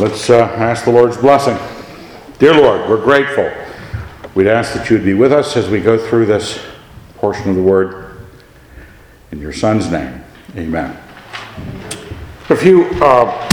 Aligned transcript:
Let's 0.00 0.30
uh, 0.30 0.44
ask 0.56 0.86
the 0.86 0.90
Lord's 0.90 1.18
blessing. 1.18 1.58
Dear 2.38 2.54
Lord, 2.54 2.88
we're 2.88 3.04
grateful. 3.04 3.52
We'd 4.34 4.46
ask 4.46 4.72
that 4.72 4.88
you 4.88 4.96
would 4.96 5.04
be 5.04 5.12
with 5.12 5.30
us 5.30 5.58
as 5.58 5.68
we 5.68 5.78
go 5.78 5.98
through 5.98 6.24
this 6.24 6.58
portion 7.16 7.50
of 7.50 7.56
the 7.56 7.62
Word. 7.62 8.16
In 9.30 9.40
your 9.40 9.52
Son's 9.52 9.90
name, 9.90 10.24
amen. 10.56 10.98
A 12.48 12.56
few 12.56 12.86
uh, 13.02 13.46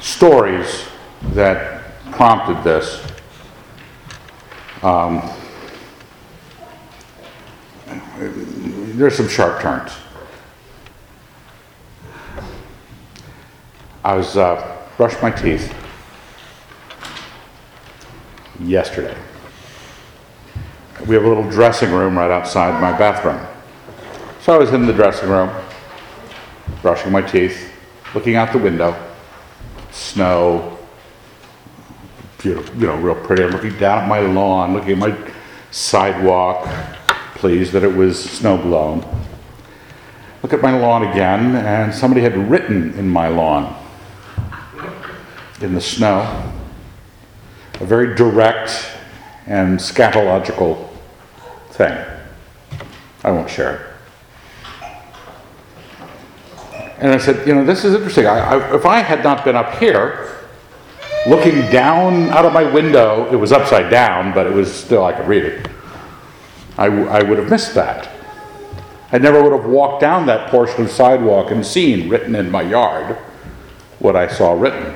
stories 0.00 0.88
that 1.34 1.84
prompted 2.10 2.64
this. 2.64 3.00
Um, 4.82 5.22
there's 8.96 9.16
some 9.16 9.28
sharp 9.28 9.62
turns. 9.62 9.92
I 14.06 14.14
was 14.14 14.36
uh, 14.36 14.86
brushed 14.96 15.20
my 15.20 15.32
teeth 15.32 15.74
yesterday. 18.60 19.16
We 21.08 21.16
have 21.16 21.24
a 21.24 21.28
little 21.28 21.50
dressing 21.50 21.90
room 21.90 22.16
right 22.16 22.30
outside 22.30 22.80
my 22.80 22.96
bathroom. 22.96 23.44
So 24.42 24.54
I 24.54 24.58
was 24.58 24.72
in 24.72 24.86
the 24.86 24.92
dressing 24.92 25.28
room, 25.28 25.50
brushing 26.82 27.10
my 27.10 27.20
teeth, 27.20 27.72
looking 28.14 28.36
out 28.36 28.52
the 28.52 28.58
window, 28.58 28.94
snow, 29.90 30.78
beautiful, 32.38 32.76
you 32.76 32.86
know, 32.86 32.94
real 32.98 33.16
pretty. 33.16 33.42
I'm 33.42 33.50
looking 33.50 33.76
down 33.76 34.04
at 34.04 34.08
my 34.08 34.20
lawn, 34.20 34.72
looking 34.72 34.92
at 34.92 34.98
my 34.98 35.32
sidewalk, 35.72 36.68
pleased 37.34 37.72
that 37.72 37.82
it 37.82 37.92
was 37.92 38.22
snow 38.22 38.56
blown. 38.56 39.04
Look 40.44 40.52
at 40.52 40.62
my 40.62 40.78
lawn 40.78 41.08
again, 41.08 41.56
and 41.56 41.92
somebody 41.92 42.20
had 42.20 42.36
written 42.48 42.96
in 42.96 43.08
my 43.08 43.26
lawn 43.26 43.82
in 45.60 45.74
the 45.74 45.80
snow 45.80 46.52
a 47.80 47.84
very 47.84 48.14
direct 48.14 48.90
and 49.46 49.78
scatological 49.78 50.88
thing. 51.70 51.96
I 53.22 53.30
won't 53.30 53.50
share 53.50 53.76
it. 53.76 53.80
And 56.98 57.12
I 57.12 57.18
said, 57.18 57.46
you 57.46 57.54
know, 57.54 57.64
this 57.64 57.84
is 57.84 57.94
interesting. 57.94 58.26
I, 58.26 58.38
I, 58.38 58.74
if 58.74 58.86
I 58.86 59.00
had 59.00 59.22
not 59.22 59.44
been 59.44 59.56
up 59.56 59.78
here, 59.78 60.32
looking 61.26 61.70
down 61.70 62.30
out 62.30 62.46
of 62.46 62.54
my 62.54 62.62
window, 62.62 63.30
it 63.30 63.36
was 63.36 63.52
upside 63.52 63.90
down, 63.90 64.32
but 64.32 64.46
it 64.46 64.52
was 64.52 64.72
still, 64.72 65.04
I 65.04 65.12
could 65.12 65.28
read 65.28 65.44
it. 65.44 65.68
I, 66.78 66.86
I 66.86 67.22
would 67.22 67.38
have 67.38 67.50
missed 67.50 67.74
that. 67.74 68.08
I 69.12 69.18
never 69.18 69.42
would 69.42 69.52
have 69.52 69.70
walked 69.70 70.00
down 70.00 70.26
that 70.26 70.50
portion 70.50 70.84
of 70.84 70.90
sidewalk 70.90 71.50
and 71.50 71.64
seen 71.64 72.08
written 72.08 72.34
in 72.34 72.50
my 72.50 72.62
yard 72.62 73.16
what 73.98 74.16
I 74.16 74.26
saw 74.26 74.52
written. 74.52 74.95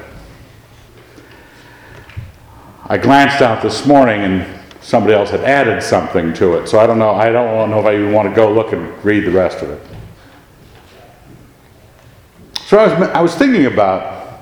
I 2.91 2.98
glanced 2.98 3.41
out 3.41 3.62
this 3.62 3.86
morning 3.86 4.22
and 4.22 4.60
somebody 4.80 5.14
else 5.14 5.30
had 5.30 5.42
added 5.42 5.80
something 5.80 6.34
to 6.34 6.55
it, 6.55 6.66
so 6.66 6.80
I 6.80 6.88
don't 6.88 6.98
know. 6.98 7.10
I 7.10 7.30
don't 7.30 7.70
know 7.70 7.78
if 7.78 7.86
I 7.86 7.94
even 7.94 8.12
want 8.12 8.28
to 8.28 8.34
go 8.34 8.52
look 8.52 8.72
and 8.72 9.05
read 9.05 9.24
the 9.24 9.30
rest 9.30 9.62
of 9.62 9.70
it. 9.70 9.80
So 12.62 12.78
I 12.78 12.98
was, 12.98 13.08
I 13.11 13.20
was 13.20 13.34
thinking 13.36 13.66
about 13.66 14.41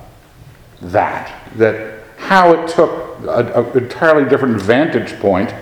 that, 0.80 1.46
that 1.56 2.04
how 2.16 2.54
it 2.54 2.68
took 2.68 3.18
an 3.28 3.76
entirely 3.76 4.26
different 4.30 4.62
vantage 4.62 5.20
point 5.20 5.54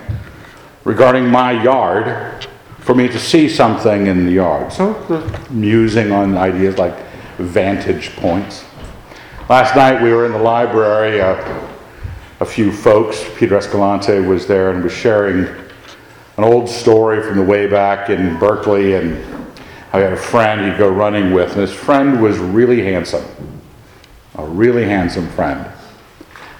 regarding 0.84 1.28
my 1.28 1.60
yard 1.60 2.46
for 2.78 2.94
me 2.94 3.08
to 3.08 3.18
see 3.18 3.48
something 3.48 4.06
in 4.06 4.26
the 4.26 4.32
yard. 4.32 4.72
So 4.72 5.28
musing 5.50 6.12
on 6.12 6.36
ideas 6.36 6.78
like 6.78 6.94
vantage 7.38 8.14
points. 8.14 8.64
Last 9.48 9.74
night 9.74 10.00
we 10.00 10.12
were 10.12 10.24
in 10.24 10.30
the 10.30 10.38
library. 10.38 11.20
Uh, 11.20 11.65
a 12.40 12.44
few 12.44 12.70
folks. 12.70 13.24
Peter 13.36 13.56
Escalante 13.56 14.20
was 14.20 14.46
there 14.46 14.70
and 14.70 14.84
was 14.84 14.92
sharing 14.92 15.46
an 16.36 16.44
old 16.44 16.68
story 16.68 17.22
from 17.22 17.38
the 17.38 17.42
way 17.42 17.66
back 17.66 18.10
in 18.10 18.38
Berkeley, 18.38 18.94
and 18.94 19.14
I 19.92 20.00
had 20.00 20.12
a 20.12 20.16
friend 20.16 20.70
he'd 20.70 20.78
go 20.78 20.90
running 20.90 21.32
with, 21.32 21.52
and 21.52 21.60
his 21.60 21.72
friend 21.72 22.20
was 22.20 22.36
really 22.38 22.82
handsome, 22.82 23.24
a 24.34 24.44
really 24.44 24.84
handsome 24.84 25.28
friend. 25.30 25.66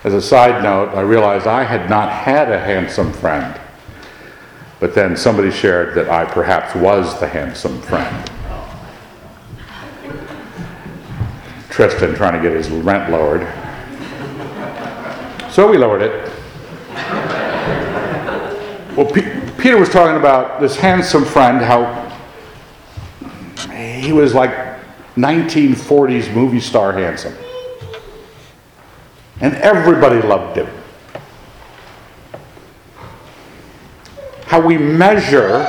As 0.04 0.15
a 0.15 0.22
side 0.22 0.62
note, 0.62 0.94
I 0.94 1.03
realized 1.03 1.47
I 1.47 1.65
had 1.65 1.91
not 1.91 2.10
had 2.10 2.50
a 2.50 2.59
handsome 2.59 3.12
friend, 3.12 3.60
but 4.81 4.94
then 4.94 5.16
somebody 5.16 5.50
shared 5.50 5.94
that 5.97 6.09
I 6.09 6.25
perhaps 6.25 6.75
was 6.75 7.20
the 7.20 7.26
handsome 7.26 7.82
friend. 7.82 8.31
Tristan 11.69 12.15
trying 12.15 12.41
to 12.41 12.48
get 12.48 12.56
his 12.56 12.70
rent 12.70 13.10
lowered. 13.10 13.47
So 15.56 15.67
we 15.67 15.78
lowered 15.78 16.03
it. 16.03 16.31
Well, 18.94 19.06
P- 19.06 19.22
Peter 19.56 19.78
was 19.78 19.89
talking 19.89 20.19
about 20.19 20.61
this 20.61 20.77
handsome 20.77 21.25
friend, 21.25 21.65
how 21.65 22.12
he 23.72 24.12
was 24.12 24.34
like 24.34 24.50
1940s 25.15 26.31
movie 26.34 26.61
star 26.61 26.93
handsome. 26.93 27.34
And 29.41 29.55
everybody 29.55 30.21
loved 30.21 30.59
him. 30.59 30.69
How 34.45 34.61
we 34.61 34.77
measure, 34.77 35.65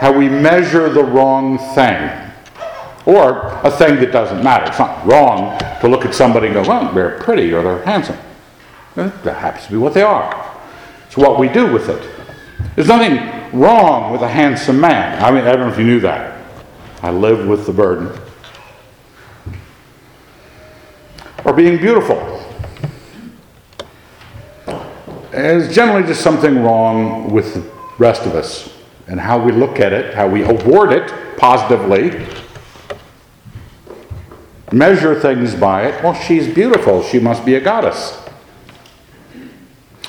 how 0.00 0.16
we 0.16 0.30
measure 0.30 0.88
the 0.88 1.04
wrong 1.04 1.58
thing 1.74 2.23
or 3.06 3.48
a 3.62 3.70
thing 3.70 3.96
that 4.00 4.12
doesn't 4.12 4.42
matter. 4.42 4.66
It's 4.66 4.78
not 4.78 5.04
wrong 5.06 5.58
to 5.80 5.88
look 5.88 6.04
at 6.04 6.14
somebody 6.14 6.46
and 6.46 6.54
go, 6.54 6.62
well, 6.62 6.92
they're 6.92 7.18
pretty 7.20 7.52
or 7.52 7.62
they're 7.62 7.84
handsome. 7.84 8.16
Eh, 8.96 9.10
that 9.24 9.36
happens 9.36 9.66
to 9.66 9.72
be 9.72 9.76
what 9.76 9.94
they 9.94 10.02
are. 10.02 10.60
It's 11.06 11.16
what 11.16 11.38
we 11.38 11.48
do 11.48 11.72
with 11.72 11.88
it. 11.88 12.10
There's 12.74 12.88
nothing 12.88 13.58
wrong 13.58 14.12
with 14.12 14.22
a 14.22 14.28
handsome 14.28 14.80
man. 14.80 15.22
I 15.22 15.30
mean, 15.30 15.44
I 15.44 15.52
don't 15.52 15.60
know 15.60 15.72
if 15.72 15.78
you 15.78 15.84
knew 15.84 16.00
that. 16.00 16.40
I 17.02 17.10
live 17.10 17.46
with 17.46 17.66
the 17.66 17.72
burden. 17.72 18.10
Or 21.44 21.52
being 21.52 21.76
beautiful. 21.76 22.40
There's 25.30 25.74
generally 25.74 26.06
just 26.06 26.22
something 26.22 26.62
wrong 26.62 27.30
with 27.30 27.54
the 27.54 27.70
rest 27.98 28.22
of 28.24 28.34
us 28.34 28.72
and 29.08 29.20
how 29.20 29.38
we 29.38 29.52
look 29.52 29.80
at 29.80 29.92
it, 29.92 30.14
how 30.14 30.26
we 30.26 30.42
award 30.44 30.92
it 30.92 31.12
positively, 31.36 32.26
measure 34.74 35.18
things 35.18 35.54
by 35.54 35.86
it. 35.86 36.02
Well, 36.02 36.14
she's 36.14 36.52
beautiful. 36.52 37.02
She 37.02 37.18
must 37.18 37.44
be 37.44 37.54
a 37.54 37.60
goddess. 37.60 38.20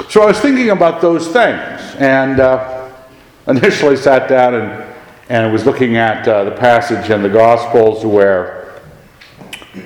So 0.09 0.21
I 0.21 0.25
was 0.25 0.39
thinking 0.39 0.71
about 0.71 1.01
those 1.01 1.27
things 1.27 1.81
and 1.99 2.39
uh, 2.39 2.91
initially 3.47 3.95
sat 3.95 4.27
down 4.27 4.55
and, 4.55 4.95
and 5.29 5.53
was 5.53 5.65
looking 5.65 5.97
at 5.97 6.27
uh, 6.27 6.43
the 6.45 6.51
passage 6.51 7.09
in 7.09 7.21
the 7.21 7.29
Gospels 7.29 8.05
where 8.05 8.81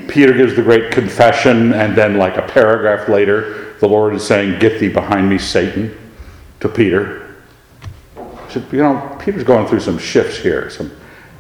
Peter 0.08 0.34
gives 0.34 0.56
the 0.56 0.62
great 0.62 0.92
confession, 0.92 1.74
and 1.74 1.96
then, 1.96 2.18
like 2.18 2.38
a 2.38 2.44
paragraph 2.44 3.10
later, 3.10 3.74
the 3.80 3.88
Lord 3.88 4.14
is 4.14 4.26
saying, 4.26 4.60
Get 4.60 4.80
thee 4.80 4.90
behind 4.90 5.28
me, 5.28 5.40
Satan, 5.40 5.98
to 6.60 6.70
Peter. 6.70 7.36
Said, 8.50 8.66
you 8.72 8.80
know, 8.80 9.18
Peter's 9.20 9.44
going 9.44 9.68
through 9.68 9.80
some 9.80 9.98
shifts 9.98 10.38
here, 10.38 10.70
some 10.70 10.92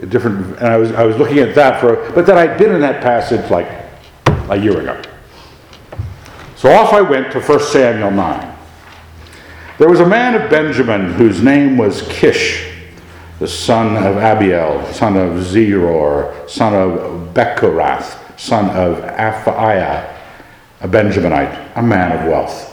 different, 0.07 0.57
and 0.57 0.67
I 0.67 0.77
was, 0.77 0.91
I 0.91 1.03
was 1.03 1.17
looking 1.17 1.39
at 1.39 1.55
that 1.55 1.79
for, 1.79 1.95
but 2.13 2.25
then 2.25 2.37
I'd 2.37 2.57
been 2.57 2.73
in 2.73 2.81
that 2.81 3.01
passage 3.01 3.49
like 3.51 3.67
a 4.49 4.55
year 4.55 4.79
ago. 4.79 5.01
So 6.55 6.71
off 6.71 6.93
I 6.93 7.01
went 7.01 7.31
to 7.33 7.41
1 7.41 7.59
Samuel 7.59 8.11
9. 8.11 8.55
There 9.77 9.89
was 9.89 9.99
a 9.99 10.05
man 10.05 10.35
of 10.35 10.49
Benjamin 10.49 11.13
whose 11.13 11.41
name 11.41 11.77
was 11.77 12.01
Kish, 12.09 12.69
the 13.39 13.47
son 13.47 13.95
of 13.95 14.17
Abiel, 14.17 14.85
son 14.93 15.15
of 15.15 15.43
Zeror, 15.43 16.49
son 16.49 16.73
of 16.73 17.33
Bechorath, 17.33 18.37
son 18.37 18.69
of 18.71 18.97
Aphiah, 19.03 20.15
a 20.81 20.87
Benjaminite, 20.87 21.71
a 21.75 21.81
man 21.81 22.11
of 22.17 22.27
wealth. 22.27 22.65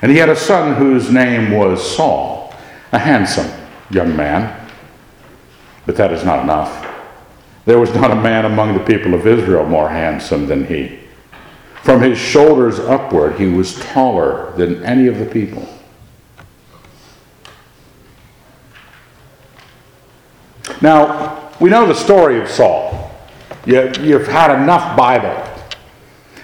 And 0.00 0.10
he 0.10 0.18
had 0.18 0.28
a 0.28 0.36
son 0.36 0.76
whose 0.76 1.10
name 1.10 1.52
was 1.52 1.96
Saul, 1.96 2.54
a 2.92 2.98
handsome 2.98 3.50
young 3.90 4.16
man 4.16 4.57
but 5.88 5.96
that 5.96 6.12
is 6.12 6.22
not 6.22 6.42
enough. 6.42 6.86
There 7.64 7.78
was 7.78 7.94
not 7.94 8.10
a 8.10 8.14
man 8.14 8.44
among 8.44 8.74
the 8.74 8.84
people 8.84 9.14
of 9.14 9.26
Israel 9.26 9.64
more 9.64 9.88
handsome 9.88 10.46
than 10.46 10.66
he. 10.66 10.98
From 11.82 12.02
his 12.02 12.18
shoulders 12.18 12.78
upward, 12.78 13.36
he 13.40 13.46
was 13.46 13.74
taller 13.80 14.52
than 14.58 14.84
any 14.84 15.06
of 15.06 15.18
the 15.18 15.24
people. 15.24 15.66
Now, 20.82 21.54
we 21.58 21.70
know 21.70 21.86
the 21.86 21.94
story 21.94 22.38
of 22.38 22.50
Saul. 22.50 23.10
You, 23.64 23.78
have 24.18 24.28
had 24.28 24.62
enough 24.62 24.94
Bible. 24.94 25.42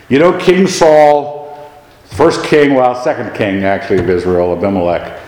You 0.08 0.20
know, 0.20 0.38
King 0.38 0.67
Saul, 0.67 1.70
first 2.05 2.46
king, 2.46 2.73
well, 2.73 2.94
second 2.94 3.35
king 3.35 3.62
actually 3.64 3.99
of 3.99 4.08
Israel, 4.08 4.56
Abimelech. 4.56 5.20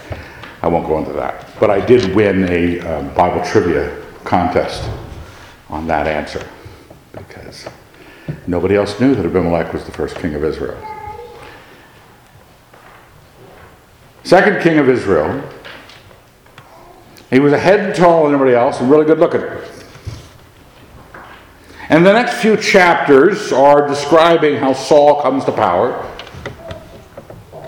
I 0.62 0.68
won't 0.68 0.86
go 0.86 0.98
into 0.98 1.12
that. 1.12 1.50
But 1.60 1.68
I 1.68 1.84
did 1.84 2.14
win 2.14 2.50
a 2.50 2.80
uh, 2.80 3.02
Bible 3.14 3.44
trivia 3.44 4.05
contest 4.26 4.88
on 5.68 5.86
that 5.86 6.06
answer. 6.06 6.46
because 7.12 7.68
nobody 8.46 8.76
else 8.76 9.00
knew 9.00 9.14
that 9.14 9.24
Abimelech 9.24 9.72
was 9.72 9.84
the 9.84 9.92
first 9.92 10.16
king 10.16 10.34
of 10.34 10.44
Israel. 10.44 10.76
Second 14.24 14.60
king 14.60 14.78
of 14.78 14.88
Israel, 14.88 15.42
he 17.30 17.38
was 17.38 17.52
a 17.52 17.58
head 17.58 17.94
taller 17.94 18.26
than 18.26 18.34
everybody 18.34 18.56
else 18.56 18.80
and 18.80 18.90
really 18.90 19.04
good 19.04 19.18
looking. 19.18 19.42
And 21.88 22.04
the 22.04 22.12
next 22.12 22.34
few 22.34 22.56
chapters 22.56 23.52
are 23.52 23.86
describing 23.86 24.56
how 24.56 24.72
Saul 24.72 25.22
comes 25.22 25.44
to 25.44 25.52
power. 25.52 26.04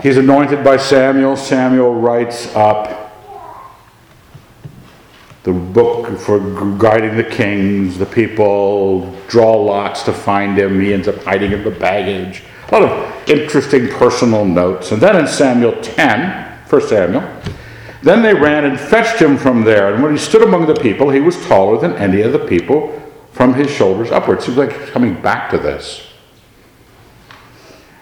He's 0.02 0.16
anointed 0.16 0.64
by 0.64 0.76
Samuel. 0.76 1.36
Samuel 1.36 1.94
writes 1.94 2.54
up 2.54 3.07
the 5.48 5.54
book 5.54 6.18
for 6.18 6.38
guiding 6.76 7.16
the 7.16 7.24
kings. 7.24 7.96
The 7.96 8.04
people 8.04 9.10
draw 9.28 9.56
lots 9.56 10.02
to 10.02 10.12
find 10.12 10.58
him. 10.58 10.78
He 10.78 10.92
ends 10.92 11.08
up 11.08 11.16
hiding 11.24 11.52
in 11.52 11.64
the 11.64 11.70
baggage. 11.70 12.42
A 12.68 12.78
lot 12.78 12.82
of 12.82 13.30
interesting 13.30 13.88
personal 13.88 14.44
notes. 14.44 14.92
And 14.92 15.00
then 15.00 15.16
in 15.16 15.26
Samuel 15.26 15.80
10, 15.80 16.68
1 16.68 16.80
Samuel, 16.82 17.22
then 18.02 18.22
they 18.22 18.34
ran 18.34 18.66
and 18.66 18.78
fetched 18.78 19.22
him 19.22 19.38
from 19.38 19.64
there. 19.64 19.94
And 19.94 20.02
when 20.02 20.12
he 20.12 20.18
stood 20.18 20.42
among 20.42 20.66
the 20.66 20.74
people, 20.74 21.08
he 21.08 21.20
was 21.20 21.42
taller 21.46 21.80
than 21.80 21.96
any 21.96 22.20
of 22.20 22.34
the 22.34 22.46
people 22.46 23.02
from 23.32 23.54
his 23.54 23.70
shoulders 23.70 24.10
upwards. 24.10 24.44
Seems 24.44 24.58
like 24.58 24.78
he's 24.78 24.90
coming 24.90 25.18
back 25.22 25.50
to 25.52 25.56
this. 25.56 26.06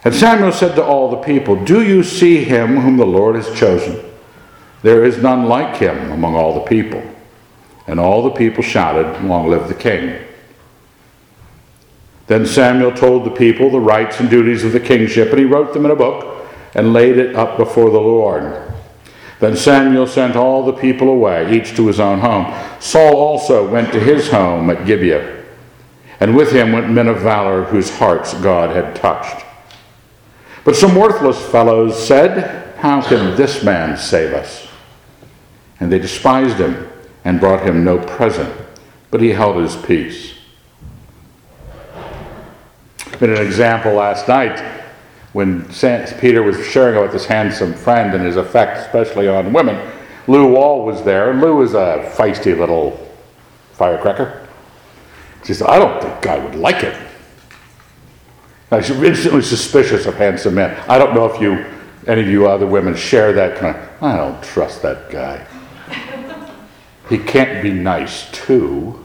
And 0.03 0.13
Samuel 0.13 0.51
said 0.51 0.75
to 0.75 0.85
all 0.85 1.11
the 1.11 1.23
people, 1.23 1.55
Do 1.65 1.85
you 1.85 2.03
see 2.03 2.43
him 2.43 2.79
whom 2.79 2.97
the 2.97 3.07
Lord 3.07 3.37
has 3.37 3.57
chosen? 3.57 4.05
There 4.83 5.05
is 5.05 5.19
none 5.19 5.47
like 5.47 5.77
him 5.77 6.11
among 6.11 6.35
all 6.35 6.55
the 6.55 6.67
people. 6.67 7.05
And 7.87 8.01
all 8.01 8.23
the 8.23 8.31
people 8.31 8.63
shouted, 8.63 9.25
Long 9.25 9.49
live 9.49 9.69
the 9.69 9.75
king. 9.75 10.19
Then 12.27 12.45
Samuel 12.45 12.93
told 12.93 13.25
the 13.25 13.31
people 13.31 13.71
the 13.71 13.81
rights 13.81 14.19
and 14.19 14.29
duties 14.29 14.65
of 14.65 14.73
the 14.73 14.81
kingship, 14.81 15.31
and 15.31 15.39
he 15.39 15.45
wrote 15.45 15.73
them 15.73 15.85
in 15.85 15.93
a 15.93 15.97
book 15.97 16.47
and 16.75 16.93
laid 16.93 17.19
it 17.19 17.37
up 17.37 17.57
before 17.57 17.91
the 17.91 18.01
Lord. 18.01 18.73
Then 19.39 19.57
Samuel 19.57 20.07
sent 20.07 20.35
all 20.35 20.65
the 20.65 20.73
people 20.73 21.09
away, 21.09 21.57
each 21.57 21.77
to 21.77 21.87
his 21.87 22.01
own 22.01 22.19
home. 22.21 22.53
Saul 22.81 23.17
also 23.17 23.69
went 23.69 23.93
to 23.93 24.01
his 24.01 24.31
home 24.31 24.71
at 24.71 24.87
Gibeah, 24.87 25.45
and 26.19 26.35
with 26.35 26.51
him 26.51 26.73
went 26.73 26.91
men 26.91 27.07
of 27.07 27.21
valor 27.21 27.65
whose 27.65 27.91
hearts 27.91 28.35
God 28.41 28.75
had 28.75 28.97
touched. 28.97 29.45
But 30.65 30.75
some 30.75 30.97
worthless 30.97 31.41
fellows 31.51 32.07
said, 32.07 32.75
How 32.79 33.01
can 33.03 33.37
this 33.37 33.63
man 33.63 33.97
save 33.97 34.33
us? 34.33 34.67
And 35.79 35.93
they 35.93 35.99
despised 35.99 36.57
him 36.57 36.89
and 37.27 37.41
brought 37.41 37.67
him 37.67 37.83
no 37.83 37.99
present, 37.99 38.55
but 39.11 39.21
he 39.21 39.31
held 39.31 39.57
his 39.57 39.75
peace. 39.75 40.35
Been 43.19 43.33
an 43.33 43.45
example 43.45 43.95
last 43.95 44.29
night 44.29 44.61
when 45.33 45.69
Saint 45.73 46.17
Peter 46.21 46.45
was 46.45 46.65
sharing 46.65 46.97
about 46.97 47.11
this 47.11 47.27
handsome 47.27 47.75
friend 47.75 48.15
and 48.15 48.25
his 48.25 48.37
effect, 48.37 48.79
especially 48.79 49.27
on 49.27 49.53
women, 49.53 49.93
Lou 50.29 50.53
Wall 50.53 50.87
was 50.87 51.03
there, 51.03 51.33
and 51.33 51.41
Lou 51.41 51.63
is 51.63 51.75
a 51.75 52.13
feisty 52.17 52.57
little 52.57 52.93
firecracker. 53.73 54.47
She 55.45 55.53
said, 55.53 55.67
I 55.67 55.81
don't 55.81 56.01
think 56.01 56.29
I 56.29 56.39
would 56.39 56.55
like 56.55 56.85
it. 56.85 56.97
Now, 58.71 58.81
she's 58.81 59.03
instantly 59.03 59.43
suspicious 59.43 60.07
of 60.07 60.15
handsome 60.15 60.55
men. 60.55 60.81
I 60.89 60.97
don't 60.97 61.13
know 61.13 61.27
if 61.27 61.41
you, 61.41 61.67
any 62.07 62.21
of 62.21 62.29
you 62.29 62.49
other 62.49 62.69
women, 62.69 62.95
share 62.95 63.33
that 63.33 63.59
kind 63.59 63.77
of, 63.77 64.03
I 64.03 64.17
don't 64.17 64.41
trust 64.45 64.83
that 64.83 65.11
guy. 65.11 65.45
He 67.09 67.19
can't 67.19 67.63
be 67.63 67.71
nice, 67.71 68.31
too. 68.33 69.05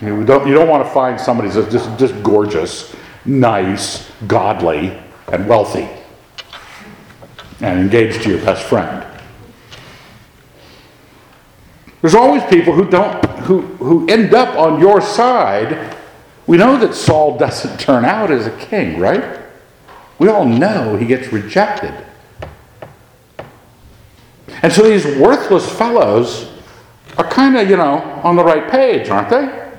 You 0.00 0.24
don't, 0.24 0.46
you 0.46 0.54
don't 0.54 0.68
want 0.68 0.86
to 0.86 0.92
find 0.92 1.20
somebody 1.20 1.50
who's 1.50 1.68
just, 1.70 1.98
just 1.98 2.22
gorgeous, 2.22 2.94
nice, 3.24 4.10
godly, 4.26 4.98
and 5.30 5.46
wealthy 5.48 5.88
and 7.60 7.78
engaged 7.78 8.22
to 8.22 8.30
your 8.30 8.38
best 8.44 8.62
friend. 8.62 9.06
There's 12.00 12.14
always 12.14 12.42
people 12.44 12.72
who 12.72 12.88
don't 12.88 13.22
who, 13.40 13.60
who 13.60 14.08
end 14.08 14.32
up 14.34 14.56
on 14.56 14.80
your 14.80 15.00
side. 15.00 15.96
We 16.46 16.56
know 16.56 16.78
that 16.78 16.94
Saul 16.94 17.36
doesn't 17.38 17.78
turn 17.78 18.04
out 18.04 18.30
as 18.30 18.46
a 18.46 18.56
king, 18.56 18.98
right? 18.98 19.40
We 20.18 20.28
all 20.28 20.44
know 20.44 20.96
he 20.96 21.06
gets 21.06 21.32
rejected. 21.32 21.94
And 24.62 24.72
so 24.72 24.82
these 24.82 25.04
worthless 25.18 25.70
fellows 25.70 26.50
are 27.16 27.28
kind 27.28 27.56
of, 27.56 27.68
you 27.68 27.76
know, 27.76 27.98
on 28.24 28.36
the 28.36 28.44
right 28.44 28.70
page, 28.70 29.08
aren't 29.08 29.30
they? 29.30 29.70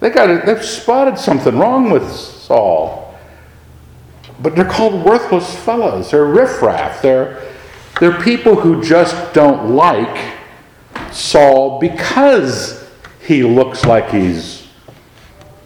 They 0.00 0.10
got 0.10 0.30
it, 0.30 0.46
they've 0.46 0.64
spotted 0.64 1.18
something 1.18 1.58
wrong 1.58 1.90
with 1.90 2.10
Saul. 2.10 3.14
But 4.40 4.56
they're 4.56 4.64
called 4.64 5.04
worthless 5.04 5.54
fellows. 5.54 6.10
They're 6.10 6.24
riffraff. 6.24 7.02
They're, 7.02 7.42
they're 8.00 8.18
people 8.22 8.54
who 8.54 8.82
just 8.82 9.34
don't 9.34 9.74
like 9.74 10.34
Saul 11.12 11.78
because 11.78 12.88
he 13.20 13.42
looks 13.42 13.84
like 13.84 14.10
he's 14.10 14.66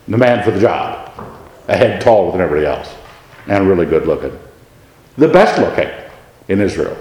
the 0.09 0.19
man 0.19 0.45
for 0.45 0.51
the 0.51 0.61
job, 0.61 1.13
a 1.69 1.77
head 1.77 2.01
taller 2.01 2.33
than 2.33 2.41
everybody 2.41 2.67
else, 2.67 2.93
and 3.47 3.69
really 3.69 3.87
good 3.87 4.07
looking. 4.07 4.37
The 5.17 5.29
best 5.29 5.59
looking 5.59 5.91
in 6.49 6.61
Israel. 6.61 6.97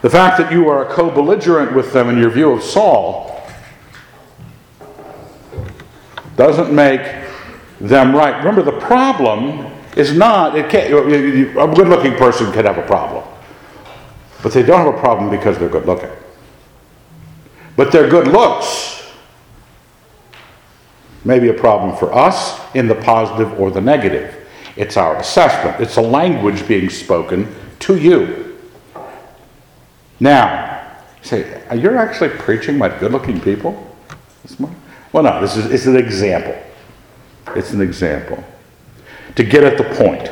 The 0.00 0.10
fact 0.10 0.38
that 0.38 0.52
you 0.52 0.68
are 0.68 0.88
a 0.88 0.92
co 0.92 1.10
belligerent 1.10 1.74
with 1.74 1.92
them 1.92 2.08
in 2.08 2.18
your 2.18 2.30
view 2.30 2.52
of 2.52 2.62
Saul 2.62 3.42
doesn't 6.36 6.72
make 6.72 7.02
them 7.80 8.14
right. 8.14 8.36
Remember, 8.38 8.62
the 8.62 8.78
problem 8.80 9.72
is 9.96 10.16
not, 10.16 10.56
it 10.56 10.70
can't, 10.70 10.92
a 10.92 11.74
good 11.74 11.88
looking 11.88 12.14
person 12.14 12.52
can 12.52 12.64
have 12.64 12.78
a 12.78 12.86
problem. 12.86 13.24
But 14.42 14.52
they 14.52 14.62
don't 14.62 14.84
have 14.84 14.94
a 14.94 15.00
problem 15.00 15.30
because 15.30 15.58
they're 15.58 15.68
good 15.68 15.86
looking. 15.86 16.10
But 17.74 17.90
their 17.90 18.08
good 18.08 18.28
looks 18.28 19.12
may 21.24 21.40
be 21.40 21.48
a 21.48 21.54
problem 21.54 21.96
for 21.96 22.14
us 22.14 22.60
in 22.74 22.86
the 22.86 22.94
positive 22.94 23.58
or 23.58 23.72
the 23.72 23.80
negative. 23.80 24.48
It's 24.76 24.96
our 24.96 25.16
assessment, 25.16 25.80
it's 25.80 25.96
a 25.96 26.02
language 26.02 26.66
being 26.68 26.88
spoken 26.88 27.52
to 27.80 27.96
you. 27.96 28.47
Now, 30.20 30.86
say, 31.22 31.62
you're 31.76 31.96
actually 31.96 32.30
preaching 32.30 32.76
about 32.76 32.98
good 32.98 33.12
looking 33.12 33.40
people 33.40 33.96
this 34.42 34.58
morning? 34.58 34.80
Well, 35.12 35.22
no, 35.22 35.40
this 35.40 35.56
is 35.56 35.66
it's 35.66 35.86
an 35.86 35.96
example. 35.96 36.56
It's 37.54 37.72
an 37.72 37.80
example. 37.80 38.42
To 39.36 39.44
get 39.44 39.64
at 39.64 39.78
the 39.78 39.84
point. 39.94 40.30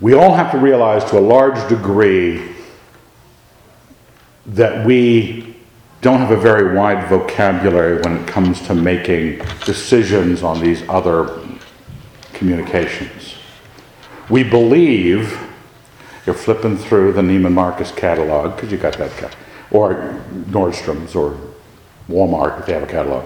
We 0.00 0.12
all 0.12 0.34
have 0.34 0.52
to 0.52 0.58
realize 0.58 1.04
to 1.10 1.18
a 1.18 1.20
large 1.20 1.68
degree 1.68 2.54
that 4.46 4.84
we 4.84 5.53
don't 6.04 6.18
have 6.18 6.32
a 6.32 6.36
very 6.36 6.76
wide 6.76 7.08
vocabulary 7.08 7.98
when 8.02 8.18
it 8.18 8.28
comes 8.28 8.60
to 8.60 8.74
making 8.74 9.38
decisions 9.64 10.42
on 10.42 10.60
these 10.60 10.86
other 10.86 11.40
communications. 12.34 13.36
We 14.28 14.44
believe 14.44 15.40
you're 16.26 16.34
flipping 16.34 16.76
through 16.76 17.14
the 17.14 17.22
Neiman 17.22 17.54
Marcus 17.54 17.90
catalog, 17.90 18.54
because 18.54 18.70
you 18.70 18.76
got 18.76 18.98
that, 18.98 19.34
or 19.70 20.22
Nordstrom's 20.50 21.14
or 21.14 21.40
Walmart 22.06 22.60
if 22.60 22.66
they 22.66 22.74
have 22.74 22.82
a 22.82 22.86
catalog. 22.86 23.24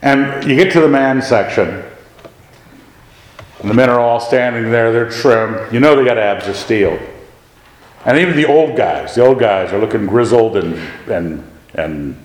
And 0.00 0.48
you 0.48 0.56
get 0.56 0.72
to 0.72 0.80
the 0.80 0.88
man 0.88 1.20
section, 1.20 1.84
and 3.60 3.70
the 3.70 3.74
men 3.74 3.90
are 3.90 4.00
all 4.00 4.18
standing 4.18 4.72
there, 4.72 4.92
they're 4.92 5.10
trim. 5.10 5.72
You 5.74 5.80
know 5.80 5.94
they 5.94 6.06
got 6.06 6.16
abs 6.16 6.48
of 6.48 6.56
steel. 6.56 6.98
And 8.04 8.18
even 8.18 8.36
the 8.36 8.46
old 8.46 8.76
guys, 8.76 9.14
the 9.14 9.24
old 9.24 9.38
guys 9.38 9.72
are 9.72 9.78
looking 9.78 10.06
grizzled 10.06 10.56
and, 10.56 10.74
and, 11.08 11.48
and 11.74 12.20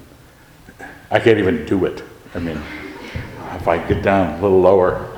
I 1.12 1.20
can't 1.20 1.38
even 1.38 1.66
do 1.66 1.86
it. 1.86 2.04
I 2.34 2.40
mean, 2.40 2.62
if 3.54 3.68
I 3.68 3.78
get 3.88 4.02
down 4.02 4.40
a 4.40 4.42
little 4.42 4.60
lower, 4.60 5.14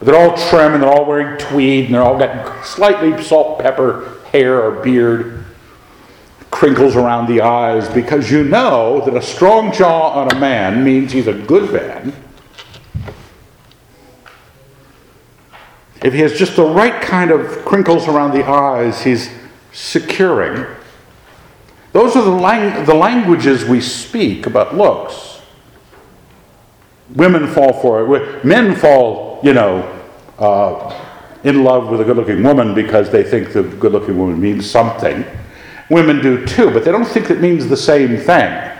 they're 0.00 0.16
all 0.16 0.36
trim 0.48 0.74
and 0.74 0.82
they're 0.82 0.90
all 0.90 1.04
wearing 1.04 1.38
tweed 1.38 1.86
and 1.86 1.94
they're 1.94 2.02
all 2.02 2.18
got 2.18 2.64
slightly 2.64 3.20
salt 3.22 3.58
pepper 3.58 4.18
hair 4.32 4.62
or 4.62 4.82
beard, 4.82 5.44
crinkles 6.50 6.94
around 6.94 7.26
the 7.26 7.40
eyes, 7.40 7.88
because 7.88 8.30
you 8.30 8.44
know 8.44 9.02
that 9.04 9.16
a 9.16 9.22
strong 9.22 9.72
jaw 9.72 10.10
on 10.10 10.30
a 10.30 10.38
man 10.38 10.84
means 10.84 11.12
he's 11.12 11.26
a 11.26 11.32
good 11.32 11.72
man. 11.72 12.12
If 16.02 16.12
he 16.12 16.20
has 16.20 16.38
just 16.38 16.54
the 16.54 16.64
right 16.64 17.02
kind 17.02 17.32
of 17.32 17.64
crinkles 17.64 18.06
around 18.06 18.32
the 18.32 18.46
eyes, 18.46 19.02
he's 19.02 19.28
securing. 19.72 20.66
Those 21.92 22.16
are 22.16 22.22
the, 22.22 22.30
lang- 22.30 22.84
the 22.84 22.94
languages 22.94 23.64
we 23.64 23.80
speak 23.80 24.46
about 24.46 24.76
looks. 24.76 25.40
Women 27.14 27.46
fall 27.46 27.72
for 27.80 28.16
it. 28.16 28.44
Men 28.44 28.76
fall 28.76 29.28
you 29.42 29.52
know, 29.52 29.82
uh, 30.38 31.04
in 31.44 31.64
love 31.64 31.88
with 31.88 32.00
a 32.00 32.04
good 32.04 32.16
looking 32.16 32.42
woman 32.42 32.74
because 32.74 33.10
they 33.10 33.22
think 33.22 33.52
the 33.52 33.62
good 33.62 33.92
looking 33.92 34.18
woman 34.18 34.40
means 34.40 34.68
something. 34.68 35.24
Women 35.90 36.20
do 36.20 36.44
too, 36.44 36.70
but 36.70 36.84
they 36.84 36.92
don't 36.92 37.06
think 37.06 37.30
it 37.30 37.40
means 37.40 37.66
the 37.66 37.76
same 37.76 38.16
thing. 38.16 38.72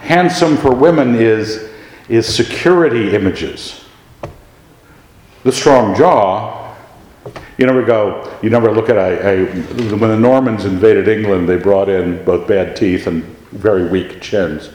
Handsome 0.00 0.56
for 0.56 0.74
women 0.74 1.16
is, 1.16 1.70
is 2.08 2.32
security 2.32 3.14
images. 3.14 3.84
The 5.42 5.52
strong 5.52 5.96
jaw, 5.96 6.55
you 7.58 7.66
never 7.66 7.82
go, 7.82 8.38
you 8.42 8.50
never 8.50 8.72
look 8.72 8.88
at 8.88 8.96
a, 8.96 9.46
when 9.46 10.10
the 10.10 10.18
Normans 10.18 10.64
invaded 10.64 11.08
England, 11.08 11.48
they 11.48 11.56
brought 11.56 11.88
in 11.88 12.24
both 12.24 12.46
bad 12.46 12.76
teeth 12.76 13.06
and 13.06 13.24
very 13.52 13.88
weak 13.88 14.20
chins. 14.20 14.70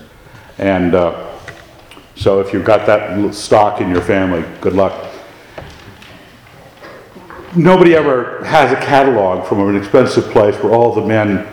And 0.58 0.96
uh, 0.96 1.38
so 2.16 2.40
if 2.40 2.54
you've 2.54 2.66
got 2.66 2.86
that 2.88 3.34
stock 3.34 3.82
in 3.82 3.90
your 3.90 4.02
family, 4.02 4.44
good 4.62 4.74
luck. 4.74 5.08
Nobody 7.56 7.96
ever 7.96 8.44
has 8.46 8.72
a 8.72 8.78
catalog 8.78 9.48
from 9.48 9.68
an 9.68 9.76
expensive 9.76 10.26
place 10.32 10.56
where 10.64 10.74
all 10.74 10.94
the 10.94 11.06
men 11.06 11.48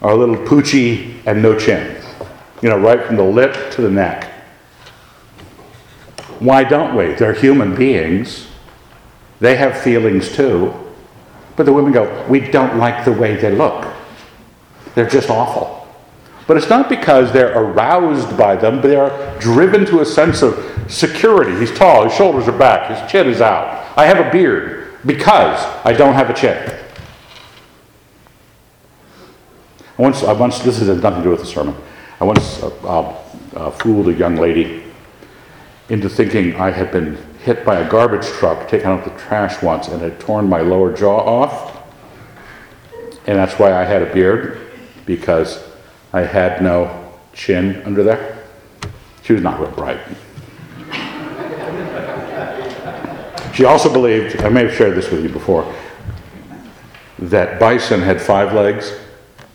are 0.00 0.12
a 0.12 0.16
little 0.16 0.36
poochy 0.36 1.14
and 1.26 1.42
no 1.42 1.58
chin. 1.58 2.02
You 2.62 2.70
know, 2.70 2.78
right 2.78 3.04
from 3.04 3.16
the 3.16 3.24
lip 3.24 3.72
to 3.72 3.82
the 3.82 3.90
neck. 3.90 4.30
Why 6.38 6.64
don't 6.64 6.96
we? 6.96 7.14
They're 7.14 7.34
human 7.34 7.74
beings. 7.74 8.48
They 9.42 9.56
have 9.56 9.76
feelings 9.76 10.32
too. 10.32 10.72
But 11.56 11.66
the 11.66 11.72
women 11.72 11.90
go, 11.90 12.24
we 12.28 12.38
don't 12.38 12.78
like 12.78 13.04
the 13.04 13.10
way 13.10 13.34
they 13.34 13.50
look. 13.50 13.92
They're 14.94 15.08
just 15.08 15.30
awful. 15.30 15.84
But 16.46 16.58
it's 16.58 16.68
not 16.68 16.88
because 16.88 17.32
they're 17.32 17.52
aroused 17.52 18.38
by 18.38 18.54
them, 18.54 18.80
but 18.80 18.86
they 18.86 18.94
are 18.94 19.38
driven 19.40 19.84
to 19.86 20.00
a 20.00 20.06
sense 20.06 20.42
of 20.42 20.86
security. 20.88 21.58
He's 21.58 21.76
tall, 21.76 22.04
his 22.04 22.14
shoulders 22.14 22.46
are 22.46 22.56
back, 22.56 22.88
his 22.88 23.10
chin 23.10 23.26
is 23.26 23.40
out. 23.40 23.98
I 23.98 24.06
have 24.06 24.24
a 24.24 24.30
beard 24.30 24.94
because 25.04 25.60
I 25.84 25.92
don't 25.92 26.14
have 26.14 26.30
a 26.30 26.34
chin. 26.34 26.78
Once, 29.96 30.22
I 30.22 30.32
once 30.32 30.60
this 30.60 30.78
has 30.78 30.86
nothing 31.02 31.18
to 31.18 31.24
do 31.24 31.30
with 31.30 31.40
the 31.40 31.46
sermon. 31.46 31.74
I 32.20 32.24
once 32.24 32.62
uh, 32.62 33.18
uh, 33.56 33.70
fooled 33.72 34.06
a 34.06 34.12
young 34.12 34.36
lady 34.36 34.84
into 35.88 36.08
thinking 36.08 36.54
I 36.54 36.70
had 36.70 36.92
been 36.92 37.18
hit 37.42 37.64
by 37.64 37.80
a 37.80 37.90
garbage 37.90 38.26
truck 38.26 38.68
taking 38.68 38.86
out 38.86 39.04
the 39.04 39.10
trash 39.18 39.60
once 39.62 39.88
and 39.88 40.00
had 40.00 40.20
torn 40.20 40.48
my 40.48 40.60
lower 40.60 40.94
jaw 40.94 41.18
off. 41.18 41.82
And 43.26 43.36
that's 43.36 43.58
why 43.58 43.72
I 43.72 43.84
had 43.84 44.02
a 44.02 44.12
beard, 44.12 44.60
because 45.06 45.64
I 46.12 46.20
had 46.20 46.62
no 46.62 47.12
chin 47.32 47.82
under 47.84 48.02
there. 48.04 48.38
She 49.22 49.32
was 49.32 49.42
not 49.42 49.60
real 49.60 49.70
bright. 49.70 50.00
she 53.54 53.64
also 53.64 53.92
believed, 53.92 54.40
I 54.40 54.48
may 54.48 54.64
have 54.64 54.74
shared 54.74 54.96
this 54.96 55.10
with 55.10 55.22
you 55.22 55.28
before, 55.28 55.72
that 57.18 57.58
bison 57.60 58.00
had 58.00 58.20
five 58.20 58.52
legs 58.52 58.92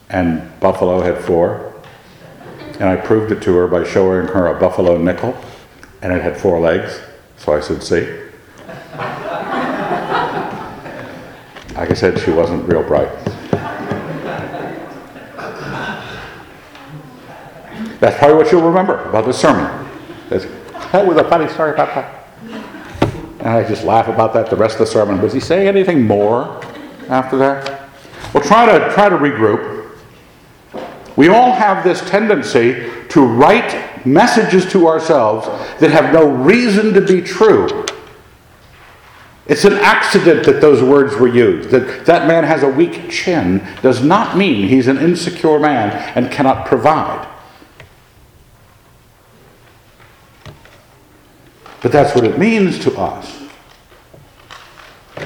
and 0.10 0.60
buffalo 0.60 1.02
had 1.02 1.24
four. 1.24 1.74
And 2.80 2.84
I 2.84 2.96
proved 2.96 3.32
it 3.32 3.42
to 3.44 3.56
her 3.56 3.68
by 3.68 3.84
showing 3.84 4.28
her 4.28 4.48
a 4.48 4.60
buffalo 4.60 4.98
nickel, 4.98 5.36
and 6.02 6.14
it 6.14 6.22
had 6.22 6.38
four 6.38 6.60
legs. 6.60 7.02
So 7.38 7.54
I 7.54 7.60
said, 7.62 7.84
See? 7.84 8.28
Like 11.76 11.92
I 11.92 11.94
said, 11.94 12.20
she 12.20 12.32
wasn't 12.32 12.68
real 12.68 12.82
bright. 12.82 13.08
That's 18.00 18.18
probably 18.18 18.36
what 18.36 18.52
you'll 18.52 18.68
remember 18.68 19.04
about 19.10 19.26
the 19.26 19.34
sermon. 19.34 19.88
that 20.30 21.06
was 21.06 21.18
a 21.18 21.24
funny 21.30 21.48
story 21.50 21.72
about 21.72 21.94
that. 21.94 22.28
And 23.40 23.48
I 23.48 23.68
just 23.68 23.84
laugh 23.84 24.08
about 24.08 24.34
that 24.34 24.50
the 24.50 24.56
rest 24.56 24.76
of 24.76 24.80
the 24.80 24.86
sermon. 24.88 25.22
Was 25.22 25.34
he 25.34 25.40
saying 25.40 25.68
anything 25.68 26.06
more 26.06 26.60
after 27.10 27.38
that? 27.38 27.90
Well, 28.34 28.44
try 28.44 28.66
to 28.66 28.92
try 28.94 29.10
to 29.10 29.16
regroup. 29.16 29.98
We 31.16 31.30
all 31.30 31.52
have 31.52 31.84
this 31.84 32.02
tendency 32.10 32.90
to 33.10 33.26
write 33.26 33.87
messages 34.06 34.66
to 34.72 34.88
ourselves 34.88 35.48
that 35.80 35.92
have 35.92 36.14
no 36.14 36.28
reason 36.28 36.94
to 36.94 37.02
be 37.02 37.22
true. 37.22 37.86
It's 39.48 39.64
an 39.64 39.74
accident 39.74 40.46
that 40.46 40.60
those 40.60 40.84
words 40.84 41.16
were 41.16 41.28
used. 41.28 41.70
That 41.70 42.06
that 42.06 42.28
man 42.28 42.44
has 42.44 42.64
a 42.64 42.68
weak 42.68 43.10
chin 43.10 43.66
does 43.82 44.04
not 44.04 44.38
mean 44.38 44.68
he's 44.68 44.88
an 44.88 44.98
insecure 44.98 45.58
man 45.58 45.92
and 46.16 46.30
cannot 46.32 46.66
provide. 46.66 47.28
But 51.82 51.92
that's 51.92 52.14
what 52.14 52.26
it 52.26 52.38
means 52.38 52.80
to 52.80 52.98
us. 52.98 53.44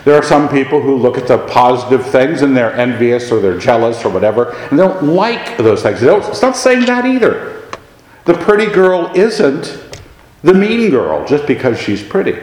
There 0.06 0.16
are 0.16 0.24
some 0.24 0.50
people 0.50 0.82
who 0.82 0.98
look 0.98 1.18
at 1.18 1.28
the 1.28 1.40
positive 1.48 2.06
things 2.06 2.44
and 2.44 2.56
they're 2.56 2.74
envious 2.74 3.32
or 3.32 3.40
they're 3.40 3.58
jealous 3.58 4.06
or 4.06 4.10
whatever, 4.10 4.51
and 4.51 4.78
they 4.78 4.84
don't 4.84 5.04
like 5.04 5.58
those 5.58 5.82
things. 5.82 6.01
it's 6.01 6.42
not 6.42 6.56
saying 6.56 6.86
that 6.86 7.06
either. 7.06 7.50
The 8.25 8.34
pretty 8.36 8.72
girl 8.72 9.12
isn't 9.16 9.80
the 10.44 10.54
mean 10.54 10.90
girl 10.90 11.25
just 11.28 11.48
because 11.48 11.80
she's 11.80 12.04
pretty. 12.04 12.38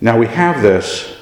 Now 0.00 0.18
we 0.18 0.26
have 0.26 0.62
this 0.62 1.16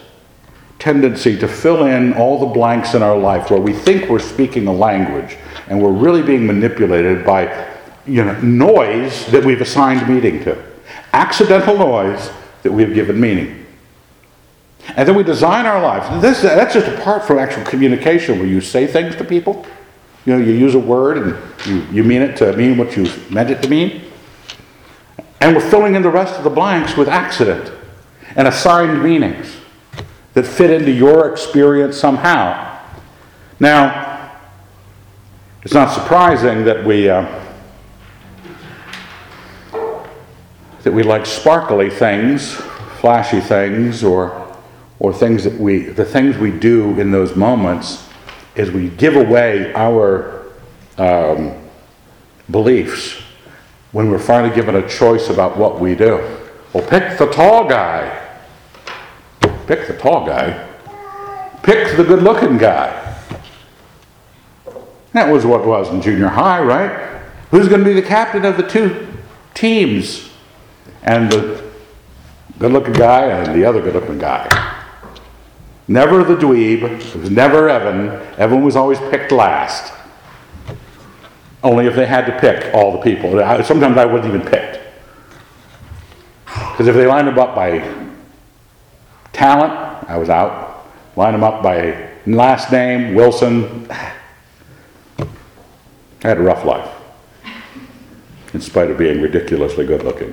tendency 0.78 1.38
to 1.38 1.46
fill 1.46 1.84
in 1.84 2.12
all 2.14 2.40
the 2.40 2.46
blanks 2.46 2.94
in 2.94 3.02
our 3.02 3.16
life 3.16 3.50
where 3.50 3.60
we 3.60 3.72
think 3.72 4.10
we're 4.10 4.18
speaking 4.18 4.66
a 4.66 4.72
language 4.72 5.36
and 5.68 5.80
we're 5.80 5.92
really 5.92 6.22
being 6.22 6.44
manipulated 6.44 7.24
by 7.24 7.68
you 8.06 8.24
know, 8.24 8.38
noise 8.40 9.26
that 9.26 9.44
we've 9.44 9.60
assigned 9.60 10.08
meaning 10.08 10.42
to, 10.42 10.60
accidental 11.12 11.78
noise 11.78 12.30
that 12.64 12.72
we've 12.72 12.94
given 12.94 13.20
meaning. 13.20 13.61
And 14.88 15.08
then 15.08 15.14
we 15.14 15.22
design 15.22 15.66
our 15.66 15.80
lives. 15.80 16.22
This, 16.22 16.42
that's 16.42 16.74
just 16.74 16.88
apart 16.88 17.24
from 17.24 17.38
actual 17.38 17.64
communication 17.64 18.38
where 18.38 18.48
you 18.48 18.60
say 18.60 18.86
things 18.86 19.16
to 19.16 19.24
people. 19.24 19.64
You 20.26 20.36
know, 20.36 20.44
you 20.44 20.52
use 20.52 20.74
a 20.74 20.78
word 20.78 21.18
and 21.18 21.36
you, 21.66 21.96
you 21.96 22.04
mean 22.04 22.22
it 22.22 22.36
to 22.38 22.56
mean 22.56 22.76
what 22.76 22.96
you 22.96 23.06
meant 23.30 23.50
it 23.50 23.62
to 23.62 23.68
mean. 23.68 24.02
And 25.40 25.56
we're 25.56 25.70
filling 25.70 25.94
in 25.94 26.02
the 26.02 26.10
rest 26.10 26.36
of 26.36 26.44
the 26.44 26.50
blanks 26.50 26.96
with 26.96 27.08
accident 27.08 27.72
and 28.36 28.46
assigned 28.46 29.02
meanings 29.02 29.56
that 30.34 30.46
fit 30.46 30.70
into 30.70 30.90
your 30.90 31.30
experience 31.30 31.96
somehow. 31.96 32.80
Now, 33.58 34.32
it's 35.62 35.74
not 35.74 35.92
surprising 35.92 36.64
that 36.64 36.84
we. 36.84 37.08
Uh, 37.08 37.40
that 40.82 40.92
we 40.92 41.02
like 41.02 41.26
sparkly 41.26 41.90
things, 41.90 42.54
flashy 43.00 43.40
things, 43.40 44.02
or, 44.02 44.41
or 45.02 45.12
things 45.12 45.42
that 45.42 45.58
we, 45.58 45.80
the 45.80 46.04
things 46.04 46.38
we 46.38 46.50
do 46.50 46.98
in 47.00 47.10
those 47.10 47.34
moments 47.34 48.08
is 48.54 48.70
we 48.70 48.88
give 48.88 49.16
away 49.16 49.74
our 49.74 50.46
um, 50.96 51.52
beliefs 52.50 53.20
when 53.90 54.10
we're 54.10 54.18
finally 54.18 54.54
given 54.54 54.76
a 54.76 54.88
choice 54.88 55.28
about 55.28 55.56
what 55.56 55.80
we 55.80 55.94
do. 55.94 56.16
Well, 56.72 56.86
pick 56.86 57.18
the 57.18 57.26
tall 57.26 57.68
guy. 57.68 58.38
Pick 59.66 59.88
the 59.88 59.98
tall 59.98 60.24
guy. 60.24 60.68
Pick 61.62 61.96
the 61.96 62.04
good 62.04 62.22
looking 62.22 62.56
guy. 62.56 62.98
That 65.12 65.30
was 65.30 65.44
what 65.44 65.66
was 65.66 65.88
in 65.90 66.00
junior 66.00 66.28
high, 66.28 66.62
right? 66.62 67.22
Who's 67.50 67.68
going 67.68 67.80
to 67.80 67.84
be 67.84 67.92
the 67.92 68.06
captain 68.06 68.44
of 68.44 68.56
the 68.56 68.66
two 68.66 69.08
teams? 69.54 70.30
and 71.02 71.30
the 71.30 71.62
good 72.58 72.72
looking 72.72 72.92
guy 72.92 73.26
and 73.26 73.54
the 73.54 73.64
other 73.64 73.80
good 73.80 73.94
looking 73.94 74.18
guy. 74.18 74.48
Never 75.92 76.24
the 76.24 76.36
dweeb. 76.36 76.84
It 76.84 77.14
was 77.16 77.30
never 77.30 77.68
Evan. 77.68 78.08
Evan 78.38 78.64
was 78.64 78.76
always 78.76 78.98
picked 79.10 79.30
last. 79.30 79.92
Only 81.62 81.86
if 81.86 81.94
they 81.94 82.06
had 82.06 82.24
to 82.24 82.38
pick 82.40 82.74
all 82.74 82.92
the 82.92 82.98
people. 82.98 83.32
Sometimes 83.62 83.98
I 83.98 84.06
wasn't 84.06 84.34
even 84.34 84.46
picked. 84.48 84.80
Because 86.46 86.88
if 86.88 86.94
they 86.94 87.06
lined 87.06 87.28
them 87.28 87.38
up 87.38 87.54
by 87.54 87.80
talent, 89.34 89.74
I 90.08 90.16
was 90.16 90.30
out. 90.30 90.86
Line 91.14 91.32
them 91.32 91.44
up 91.44 91.62
by 91.62 92.08
last 92.26 92.72
name, 92.72 93.14
Wilson. 93.14 93.86
I 93.90 95.28
had 96.22 96.38
a 96.38 96.42
rough 96.42 96.64
life, 96.64 96.88
in 98.54 98.62
spite 98.62 98.90
of 98.90 98.96
being 98.96 99.20
ridiculously 99.20 99.84
good 99.84 100.04
looking. 100.04 100.32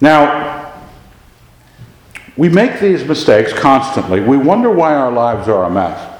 Now, 0.00 0.57
we 2.38 2.48
make 2.48 2.80
these 2.80 3.04
mistakes 3.04 3.52
constantly. 3.52 4.20
We 4.20 4.36
wonder 4.38 4.70
why 4.70 4.94
our 4.94 5.10
lives 5.10 5.48
are 5.48 5.64
a 5.64 5.70
mess. 5.70 6.18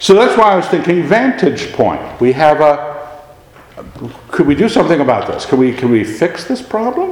So 0.00 0.14
that's 0.14 0.36
why 0.38 0.52
I 0.52 0.56
was 0.56 0.66
thinking 0.66 1.02
vantage 1.02 1.72
point. 1.72 2.00
We 2.20 2.32
have 2.32 2.60
a 2.60 2.90
could 4.28 4.46
we 4.46 4.54
do 4.54 4.68
something 4.68 5.00
about 5.00 5.26
this? 5.26 5.44
Can 5.44 5.58
we 5.58 5.74
can 5.74 5.90
we 5.90 6.02
fix 6.02 6.44
this 6.44 6.62
problem? 6.62 7.10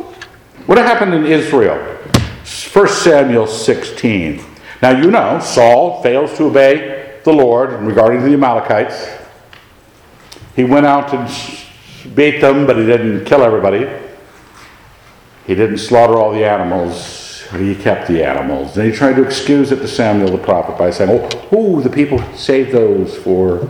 What 0.66 0.78
happened 0.78 1.12
in 1.14 1.26
Israel? 1.26 1.76
1 2.72 2.88
Samuel 2.88 3.46
16. 3.46 4.42
Now 4.80 4.90
you 4.90 5.10
know 5.10 5.38
Saul 5.40 6.02
fails 6.02 6.36
to 6.38 6.44
obey 6.44 7.20
the 7.24 7.32
Lord 7.32 7.72
regarding 7.82 8.22
the 8.22 8.32
Amalekites. 8.32 9.10
He 10.56 10.64
went 10.64 10.86
out 10.86 11.10
to 11.10 12.08
beat 12.14 12.40
them, 12.40 12.66
but 12.66 12.78
he 12.78 12.86
didn't 12.86 13.26
kill 13.26 13.42
everybody. 13.42 13.86
he 15.46 15.54
didn't 15.54 15.78
slaughter 15.78 16.16
all 16.16 16.32
the 16.32 16.44
animals, 16.44 17.27
he 17.56 17.74
kept 17.74 18.08
the 18.08 18.24
animals. 18.24 18.76
And 18.76 18.90
he 18.90 18.96
tried 18.96 19.16
to 19.16 19.24
excuse 19.24 19.72
it 19.72 19.76
to 19.76 19.88
Samuel 19.88 20.30
the 20.30 20.42
prophet 20.42 20.76
by 20.76 20.90
saying, 20.90 21.10
oh, 21.10 21.48
oh 21.52 21.80
the 21.80 21.90
people 21.90 22.22
saved 22.34 22.72
those 22.72 23.16
for 23.16 23.68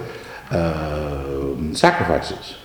uh, 0.50 1.54
sacrifices. 1.72 2.56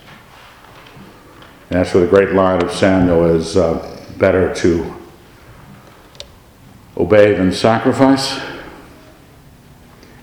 And 1.70 1.80
that's 1.80 1.94
where 1.94 2.04
the 2.04 2.10
great 2.10 2.34
line 2.34 2.64
of 2.64 2.72
Samuel 2.72 3.36
is 3.36 3.58
uh, 3.58 4.06
better 4.18 4.54
to 4.56 4.94
obey 6.98 7.34
than 7.34 7.52
sacrifice. 7.52 8.40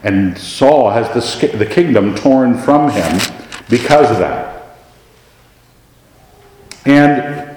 And 0.02 0.36
Saul 0.38 0.90
has 0.90 1.08
the, 1.08 1.56
the 1.56 1.66
kingdom 1.66 2.14
torn 2.14 2.56
from 2.58 2.90
him 2.90 3.20
because 3.68 4.10
of 4.10 4.18
that. 4.18 4.76
And 6.86 7.49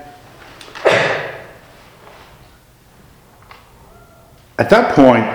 at 4.57 4.69
that 4.69 4.95
point, 4.95 5.25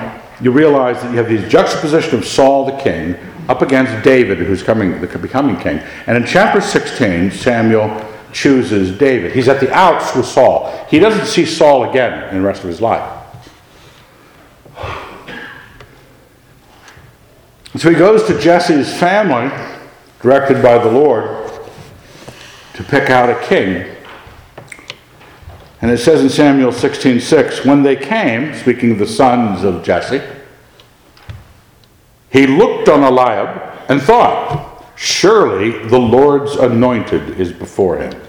you 0.41 0.51
realize 0.53 1.03
that 1.03 1.11
you 1.11 1.17
have 1.17 1.29
this 1.29 1.51
juxtaposition 1.51 2.19
of 2.19 2.25
Saul 2.25 2.67
the 2.67 2.77
king 2.79 3.17
up 3.49 3.63
against 3.63 4.05
David, 4.05 4.39
who's 4.39 4.63
coming, 4.63 5.01
becoming 5.01 5.57
king. 5.57 5.79
And 6.07 6.17
in 6.17 6.27
chapter 6.27 6.61
16, 6.61 7.31
Samuel 7.31 8.05
chooses 8.33 8.97
David. 8.99 9.33
He's 9.33 9.49
at 9.49 9.59
the 9.59 9.73
outs 9.73 10.15
with 10.15 10.27
Saul. 10.27 10.87
He 10.89 10.99
doesn't 10.99 11.27
see 11.27 11.47
Saul 11.47 11.91
again 11.91 12.29
in 12.29 12.43
the 12.43 12.47
rest 12.47 12.63
of 12.63 12.69
his 12.69 12.81
life. 12.81 13.15
So 17.77 17.91
he 17.91 17.97
goes 17.97 18.25
to 18.25 18.39
Jesse's 18.41 18.93
family, 18.99 19.51
directed 20.21 20.63
by 20.63 20.79
the 20.79 20.91
Lord, 20.91 21.51
to 22.75 22.85
pick 22.85 23.11
out 23.11 23.31
a 23.31 23.47
king. 23.47 23.95
And 25.81 25.91
it 25.91 25.99
says 25.99 26.21
in 26.21 26.29
Samuel 26.29 26.73
16:6, 26.73 27.21
6, 27.21 27.65
when 27.65 27.83
they 27.83 27.97
came, 27.97 28.55
speaking 28.55 28.93
of 28.93 28.99
the 28.99 29.07
sons 29.07 29.63
of 29.63 29.85
Jesse, 29.85 30.23
he 32.31 32.47
looked 32.47 32.89
on 32.89 33.03
Eliab 33.03 33.89
and 33.89 34.03
thought, 34.03 34.69
Surely 34.97 35.87
the 35.87 35.99
Lord's 35.99 36.57
anointed 36.57 37.41
is 37.41 37.53
before 37.53 37.99
him. 37.99 38.21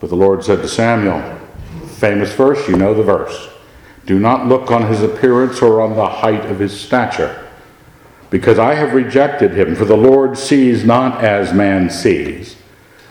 But 0.00 0.08
the 0.08 0.16
Lord 0.16 0.42
said 0.42 0.62
to 0.62 0.68
Samuel, 0.68 1.38
famous 1.86 2.32
verse, 2.32 2.66
you 2.66 2.76
know 2.76 2.94
the 2.94 3.02
verse. 3.02 3.50
Do 4.06 4.18
not 4.18 4.46
look 4.46 4.70
on 4.70 4.88
his 4.88 5.02
appearance 5.02 5.60
or 5.60 5.82
on 5.82 5.96
the 5.96 6.08
height 6.08 6.46
of 6.46 6.58
his 6.58 6.78
stature, 6.78 7.46
because 8.30 8.58
I 8.58 8.74
have 8.74 8.94
rejected 8.94 9.52
him. 9.52 9.74
For 9.74 9.84
the 9.84 9.96
Lord 9.96 10.36
sees 10.38 10.84
not 10.84 11.22
as 11.22 11.52
man 11.52 11.90
sees. 11.90 12.56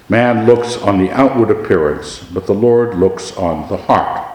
Man 0.09 0.45
looks 0.45 0.77
on 0.77 0.99
the 0.99 1.11
outward 1.11 1.49
appearance, 1.49 2.19
but 2.19 2.45
the 2.45 2.53
Lord 2.53 2.95
looks 2.95 3.35
on 3.37 3.69
the 3.69 3.77
heart. 3.77 4.29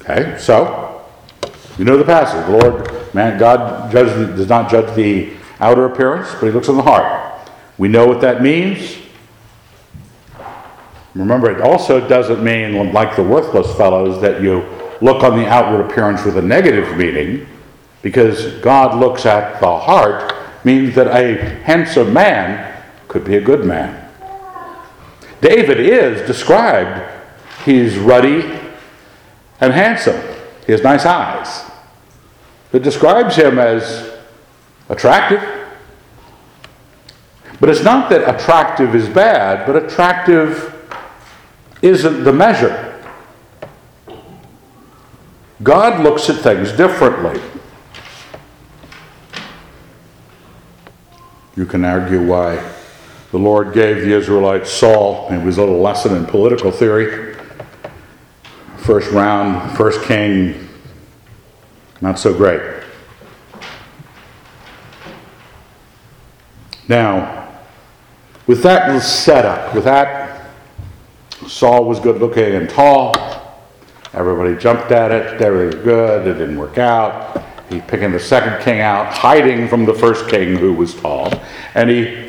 Okay, 0.00 0.38
so 0.38 1.04
you 1.76 1.84
know 1.84 1.96
the 1.96 2.04
passage. 2.04 2.46
The 2.46 2.56
Lord, 2.56 3.14
man, 3.14 3.38
God 3.38 3.90
judges, 3.90 4.36
does 4.36 4.48
not 4.48 4.70
judge 4.70 4.94
the 4.94 5.32
outer 5.60 5.86
appearance, 5.86 6.32
but 6.34 6.46
he 6.46 6.50
looks 6.50 6.68
on 6.68 6.76
the 6.76 6.82
heart. 6.82 7.50
We 7.78 7.88
know 7.88 8.06
what 8.06 8.20
that 8.20 8.42
means. 8.42 8.96
Remember, 11.14 11.50
it 11.50 11.60
also 11.60 12.06
doesn't 12.06 12.42
mean, 12.42 12.92
like 12.92 13.16
the 13.16 13.22
worthless 13.24 13.74
fellows, 13.76 14.20
that 14.22 14.40
you 14.40 14.64
look 15.00 15.24
on 15.24 15.36
the 15.36 15.46
outward 15.46 15.90
appearance 15.90 16.24
with 16.24 16.36
a 16.38 16.42
negative 16.42 16.96
meaning, 16.96 17.46
because 18.02 18.54
God 18.60 18.98
looks 18.98 19.26
at 19.26 19.60
the 19.60 19.78
heart, 19.78 20.34
means 20.64 20.94
that 20.94 21.08
a 21.08 21.42
handsome 21.64 22.12
man 22.12 22.77
could 23.08 23.24
be 23.24 23.36
a 23.36 23.40
good 23.40 23.64
man. 23.64 24.04
David 25.40 25.80
is 25.80 26.26
described, 26.26 27.10
he's 27.64 27.96
ruddy 27.96 28.42
and 29.60 29.72
handsome. 29.72 30.20
He 30.66 30.72
has 30.72 30.82
nice 30.82 31.06
eyes. 31.06 31.70
It 32.72 32.82
describes 32.82 33.36
him 33.36 33.58
as 33.58 34.12
attractive. 34.88 35.42
But 37.60 37.70
it's 37.70 37.82
not 37.82 38.10
that 38.10 38.34
attractive 38.34 38.94
is 38.94 39.08
bad, 39.08 39.66
but 39.66 39.82
attractive 39.82 40.74
isn't 41.82 42.24
the 42.24 42.32
measure. 42.32 42.84
God 45.62 46.04
looks 46.04 46.30
at 46.30 46.36
things 46.36 46.70
differently. 46.72 47.40
You 51.56 51.66
can 51.66 51.84
argue 51.84 52.22
why 52.24 52.56
the 53.30 53.38
Lord 53.38 53.74
gave 53.74 53.96
the 53.96 54.12
Israelites 54.12 54.70
Saul. 54.70 55.28
It 55.30 55.42
was 55.44 55.58
a 55.58 55.60
little 55.60 55.80
lesson 55.80 56.16
in 56.16 56.24
political 56.24 56.70
theory. 56.70 57.36
First 58.78 59.10
round, 59.10 59.76
first 59.76 60.02
king, 60.02 60.68
not 62.00 62.18
so 62.18 62.32
great. 62.32 62.62
Now, 66.88 67.60
with 68.46 68.62
that 68.62 69.02
setup, 69.02 69.74
with 69.74 69.84
that, 69.84 70.46
Saul 71.46 71.84
was 71.84 72.00
good 72.00 72.18
looking 72.18 72.54
and 72.54 72.68
tall. 72.68 73.14
Everybody 74.14 74.56
jumped 74.56 74.90
at 74.90 75.12
it. 75.12 75.40
Everything 75.42 75.76
was 75.76 75.84
good. 75.84 76.26
It 76.26 76.34
didn't 76.34 76.56
work 76.56 76.78
out. 76.78 77.44
He 77.68 77.82
picking 77.82 78.10
the 78.10 78.18
second 78.18 78.64
king 78.64 78.80
out, 78.80 79.12
hiding 79.12 79.68
from 79.68 79.84
the 79.84 79.92
first 79.92 80.30
king 80.30 80.56
who 80.56 80.72
was 80.72 80.94
tall. 80.94 81.30
And 81.74 81.90
he 81.90 82.27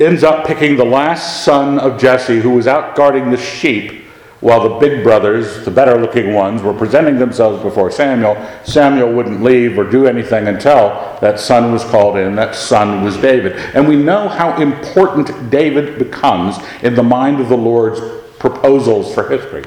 ends 0.00 0.22
up 0.22 0.46
picking 0.46 0.76
the 0.76 0.84
last 0.84 1.44
son 1.44 1.78
of 1.78 2.00
Jesse 2.00 2.40
who 2.40 2.50
was 2.50 2.66
out 2.66 2.94
guarding 2.94 3.30
the 3.30 3.36
sheep 3.36 4.04
while 4.40 4.68
the 4.68 4.78
big 4.78 5.02
brothers, 5.02 5.64
the 5.64 5.70
better 5.70 6.00
looking 6.00 6.32
ones, 6.32 6.62
were 6.62 6.72
presenting 6.72 7.18
themselves 7.18 7.60
before 7.60 7.90
Samuel, 7.90 8.36
Samuel 8.64 9.12
wouldn't 9.12 9.42
leave 9.42 9.76
or 9.76 9.84
do 9.84 10.06
anything 10.06 10.46
until 10.46 10.90
that 11.20 11.40
son 11.40 11.72
was 11.72 11.84
called 11.84 12.16
in. 12.16 12.36
That 12.36 12.54
son 12.54 13.02
was 13.02 13.16
David. 13.16 13.56
And 13.74 13.88
we 13.88 13.96
know 13.96 14.28
how 14.28 14.60
important 14.60 15.50
David 15.50 15.98
becomes 15.98 16.56
in 16.84 16.94
the 16.94 17.02
mind 17.02 17.40
of 17.40 17.48
the 17.48 17.56
Lord's 17.56 18.00
proposals 18.38 19.12
for 19.12 19.28
history. 19.28 19.64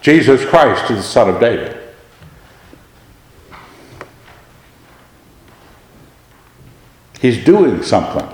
Jesus 0.00 0.44
Christ 0.44 0.90
is 0.92 0.98
the 0.98 1.02
son 1.02 1.30
of 1.30 1.40
David. 1.40 1.80
He's 7.20 7.44
doing 7.44 7.82
something. 7.82 8.33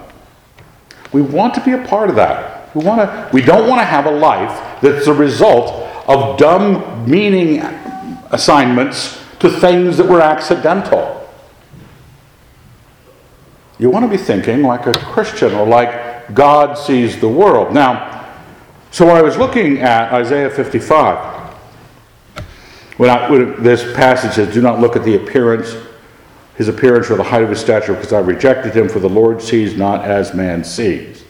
We 1.13 1.23
want 1.23 1.55
to 1.55 1.65
be 1.65 1.73
a 1.73 1.87
part 1.87 2.11
of 2.11 2.17
that. 2.17 2.75
We, 2.75 2.85
wanna, 2.85 3.29
we 3.33 3.43
don't 3.43 3.69
want 3.69 3.81
to 3.81 3.85
have 3.85 4.07
a 4.07 4.11
life 4.11 4.81
that's 4.81 5.07
a 5.07 5.13
result 5.13 5.73
of 6.09 6.39
dumb 6.39 7.09
meaning 7.09 7.61
assignments 8.31 9.21
to 9.41 9.51
things 9.51 9.97
that 9.97 10.07
were 10.07 10.21
accidental. 10.21 11.29
You 13.79 13.91
want 13.91 14.05
to 14.05 14.11
be 14.11 14.23
thinking 14.23 14.63
like 14.63 14.87
a 14.87 14.93
Christian 14.93 15.55
or 15.55 15.67
like 15.67 16.35
God 16.35 16.75
sees 16.75 17.19
the 17.19 17.29
world. 17.29 17.73
Now, 17.73 18.29
so 18.91 19.09
I 19.09 19.23
was 19.23 19.37
looking 19.37 19.79
at 19.79 20.13
Isaiah 20.13 20.51
55, 20.51 21.39
when, 22.99 23.09
I, 23.09 23.31
when 23.31 23.63
this 23.63 23.83
passage 23.95 24.33
says, 24.33 24.53
Do 24.53 24.61
not 24.61 24.81
look 24.81 24.97
at 24.97 25.05
the 25.05 25.17
appearance, 25.17 25.75
his 26.61 26.69
appearance 26.69 27.11
or 27.11 27.17
the 27.17 27.23
height 27.23 27.43
of 27.43 27.49
his 27.49 27.59
stature, 27.59 27.95
because 27.95 28.13
I 28.13 28.19
rejected 28.19 28.77
him, 28.77 28.87
for 28.87 28.99
the 28.99 29.09
Lord 29.09 29.41
sees 29.41 29.79
not 29.79 30.05
as 30.05 30.35
man 30.35 30.63
sees. 30.63 31.25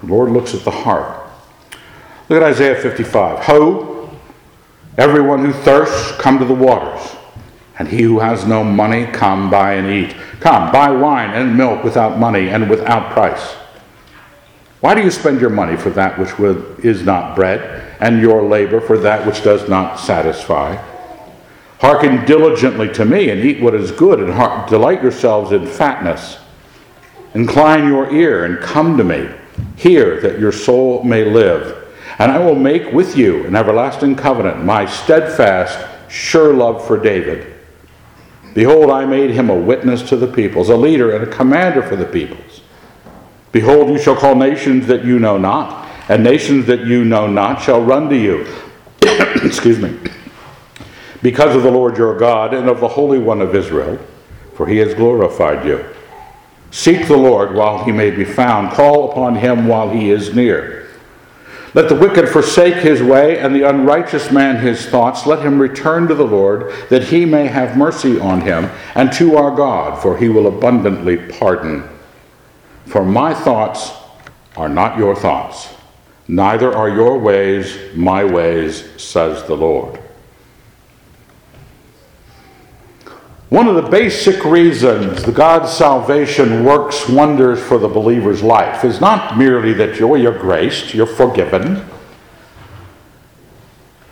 The 0.00 0.06
Lord 0.06 0.30
looks 0.30 0.54
at 0.54 0.64
the 0.64 0.70
heart. 0.70 1.28
Look 2.30 2.40
at 2.40 2.42
Isaiah 2.42 2.80
55. 2.80 3.44
Ho, 3.44 4.18
everyone 4.96 5.44
who 5.44 5.52
thirsts, 5.52 6.12
come 6.12 6.38
to 6.38 6.46
the 6.46 6.54
waters. 6.54 7.14
And 7.78 7.86
he 7.86 8.04
who 8.04 8.18
has 8.20 8.46
no 8.46 8.64
money, 8.64 9.04
come 9.04 9.50
buy 9.50 9.74
and 9.74 9.86
eat. 9.86 10.16
Come, 10.40 10.72
buy 10.72 10.88
wine 10.88 11.34
and 11.34 11.54
milk 11.54 11.84
without 11.84 12.18
money 12.18 12.48
and 12.48 12.70
without 12.70 13.12
price. 13.12 13.52
Why 14.80 14.94
do 14.94 15.02
you 15.02 15.10
spend 15.10 15.42
your 15.42 15.50
money 15.50 15.76
for 15.76 15.90
that 15.90 16.18
which 16.18 16.30
is 16.82 17.02
not 17.02 17.36
bread, 17.36 17.98
and 18.00 18.22
your 18.22 18.42
labor 18.44 18.80
for 18.80 18.96
that 18.96 19.26
which 19.26 19.44
does 19.44 19.68
not 19.68 20.00
satisfy? 20.00 20.82
Hearken 21.80 22.24
diligently 22.24 22.88
to 22.94 23.04
me 23.04 23.30
and 23.30 23.44
eat 23.44 23.60
what 23.60 23.74
is 23.74 23.90
good, 23.90 24.20
and 24.20 24.68
delight 24.68 25.02
yourselves 25.02 25.52
in 25.52 25.66
fatness. 25.66 26.38
Incline 27.34 27.86
your 27.86 28.10
ear 28.14 28.46
and 28.46 28.58
come 28.60 28.96
to 28.96 29.04
me. 29.04 29.28
Hear 29.76 30.20
that 30.20 30.38
your 30.38 30.52
soul 30.52 31.02
may 31.04 31.24
live. 31.24 31.86
And 32.18 32.32
I 32.32 32.38
will 32.38 32.54
make 32.54 32.92
with 32.92 33.16
you 33.16 33.44
an 33.46 33.54
everlasting 33.54 34.16
covenant, 34.16 34.64
my 34.64 34.86
steadfast, 34.86 35.78
sure 36.08 36.54
love 36.54 36.86
for 36.86 36.96
David. 36.96 37.54
Behold, 38.54 38.90
I 38.90 39.04
made 39.04 39.30
him 39.30 39.50
a 39.50 39.54
witness 39.54 40.08
to 40.08 40.16
the 40.16 40.26
peoples, 40.26 40.70
a 40.70 40.76
leader 40.76 41.14
and 41.14 41.24
a 41.24 41.36
commander 41.36 41.82
for 41.82 41.94
the 41.94 42.06
peoples. 42.06 42.62
Behold, 43.52 43.90
you 43.90 43.98
shall 43.98 44.16
call 44.16 44.34
nations 44.34 44.86
that 44.86 45.04
you 45.04 45.18
know 45.18 45.36
not, 45.36 45.86
and 46.08 46.24
nations 46.24 46.64
that 46.66 46.86
you 46.86 47.04
know 47.04 47.26
not 47.26 47.60
shall 47.60 47.82
run 47.82 48.08
to 48.08 48.16
you. 48.16 48.46
Excuse 49.44 49.78
me. 49.78 49.98
Because 51.26 51.56
of 51.56 51.64
the 51.64 51.72
Lord 51.72 51.98
your 51.98 52.16
God 52.16 52.54
and 52.54 52.68
of 52.68 52.78
the 52.78 52.86
Holy 52.86 53.18
One 53.18 53.42
of 53.42 53.52
Israel, 53.52 53.98
for 54.54 54.68
he 54.68 54.76
has 54.76 54.94
glorified 54.94 55.66
you. 55.66 55.84
Seek 56.70 57.08
the 57.08 57.16
Lord 57.16 57.52
while 57.52 57.82
he 57.82 57.90
may 57.90 58.12
be 58.12 58.24
found. 58.24 58.70
Call 58.70 59.10
upon 59.10 59.34
him 59.34 59.66
while 59.66 59.90
he 59.90 60.12
is 60.12 60.36
near. 60.36 60.88
Let 61.74 61.88
the 61.88 61.96
wicked 61.96 62.28
forsake 62.28 62.76
his 62.76 63.02
way, 63.02 63.40
and 63.40 63.52
the 63.52 63.68
unrighteous 63.68 64.30
man 64.30 64.58
his 64.58 64.86
thoughts. 64.86 65.26
Let 65.26 65.44
him 65.44 65.60
return 65.60 66.06
to 66.06 66.14
the 66.14 66.24
Lord, 66.24 66.72
that 66.90 67.02
he 67.02 67.24
may 67.24 67.48
have 67.48 67.76
mercy 67.76 68.20
on 68.20 68.42
him, 68.42 68.70
and 68.94 69.12
to 69.14 69.36
our 69.36 69.50
God, 69.50 70.00
for 70.00 70.16
he 70.16 70.28
will 70.28 70.46
abundantly 70.46 71.16
pardon. 71.16 71.88
For 72.84 73.04
my 73.04 73.34
thoughts 73.34 73.90
are 74.56 74.68
not 74.68 74.96
your 74.96 75.16
thoughts, 75.16 75.74
neither 76.28 76.72
are 76.72 76.88
your 76.88 77.18
ways 77.18 77.76
my 77.96 78.22
ways, 78.22 78.88
says 79.02 79.42
the 79.48 79.56
Lord. 79.56 80.00
One 83.48 83.68
of 83.68 83.76
the 83.76 83.88
basic 83.88 84.44
reasons 84.44 85.22
the 85.22 85.30
God's 85.30 85.72
salvation 85.72 86.64
works 86.64 87.08
wonders 87.08 87.62
for 87.62 87.78
the 87.78 87.86
believer's 87.86 88.42
life 88.42 88.84
is 88.84 89.00
not 89.00 89.38
merely 89.38 89.72
that 89.74 90.00
you're, 90.00 90.16
you're 90.16 90.36
graced, 90.36 90.94
you're 90.94 91.06
forgiven, 91.06 91.86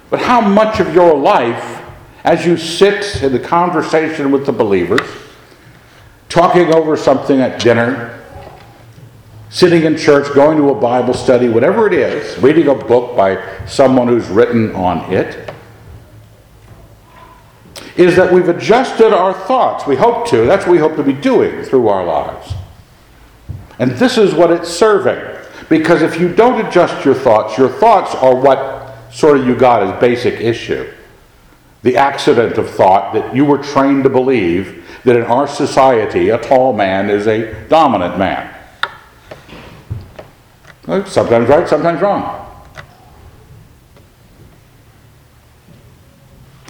but 0.08 0.20
how 0.20 0.40
much 0.40 0.78
of 0.78 0.94
your 0.94 1.16
life, 1.16 1.82
as 2.22 2.46
you 2.46 2.56
sit 2.56 3.24
in 3.24 3.32
the 3.32 3.40
conversation 3.40 4.30
with 4.30 4.46
the 4.46 4.52
believers, 4.52 5.08
talking 6.28 6.72
over 6.72 6.96
something 6.96 7.40
at 7.40 7.60
dinner, 7.60 8.20
sitting 9.50 9.82
in 9.82 9.96
church, 9.96 10.32
going 10.32 10.58
to 10.58 10.70
a 10.70 10.80
Bible 10.80 11.14
study, 11.14 11.48
whatever 11.48 11.88
it 11.88 11.92
is, 11.92 12.38
reading 12.38 12.68
a 12.68 12.74
book 12.74 13.16
by 13.16 13.66
someone 13.66 14.06
who's 14.06 14.28
written 14.28 14.72
on 14.76 15.12
it, 15.12 15.43
is 17.96 18.16
that 18.16 18.32
we've 18.32 18.48
adjusted 18.48 19.12
our 19.12 19.32
thoughts. 19.32 19.86
We 19.86 19.96
hope 19.96 20.26
to. 20.28 20.44
That's 20.46 20.66
what 20.66 20.72
we 20.72 20.78
hope 20.78 20.96
to 20.96 21.02
be 21.02 21.12
doing 21.12 21.62
through 21.62 21.88
our 21.88 22.04
lives. 22.04 22.52
And 23.78 23.92
this 23.92 24.18
is 24.18 24.34
what 24.34 24.50
it's 24.50 24.68
serving. 24.68 25.32
Because 25.68 26.02
if 26.02 26.20
you 26.20 26.32
don't 26.32 26.64
adjust 26.66 27.04
your 27.04 27.14
thoughts, 27.14 27.56
your 27.56 27.68
thoughts 27.68 28.14
are 28.16 28.34
what 28.34 28.96
sort 29.12 29.38
of 29.38 29.46
you 29.46 29.54
got 29.54 29.82
as 29.82 30.00
basic 30.00 30.40
issue. 30.40 30.90
The 31.82 31.96
accident 31.96 32.58
of 32.58 32.70
thought 32.70 33.14
that 33.14 33.34
you 33.34 33.44
were 33.44 33.58
trained 33.58 34.04
to 34.04 34.10
believe 34.10 34.84
that 35.04 35.16
in 35.16 35.22
our 35.24 35.46
society 35.46 36.30
a 36.30 36.38
tall 36.38 36.72
man 36.72 37.10
is 37.10 37.26
a 37.26 37.68
dominant 37.68 38.18
man. 38.18 38.50
Sometimes 41.06 41.48
right, 41.48 41.68
sometimes 41.68 42.00
wrong. 42.00 42.43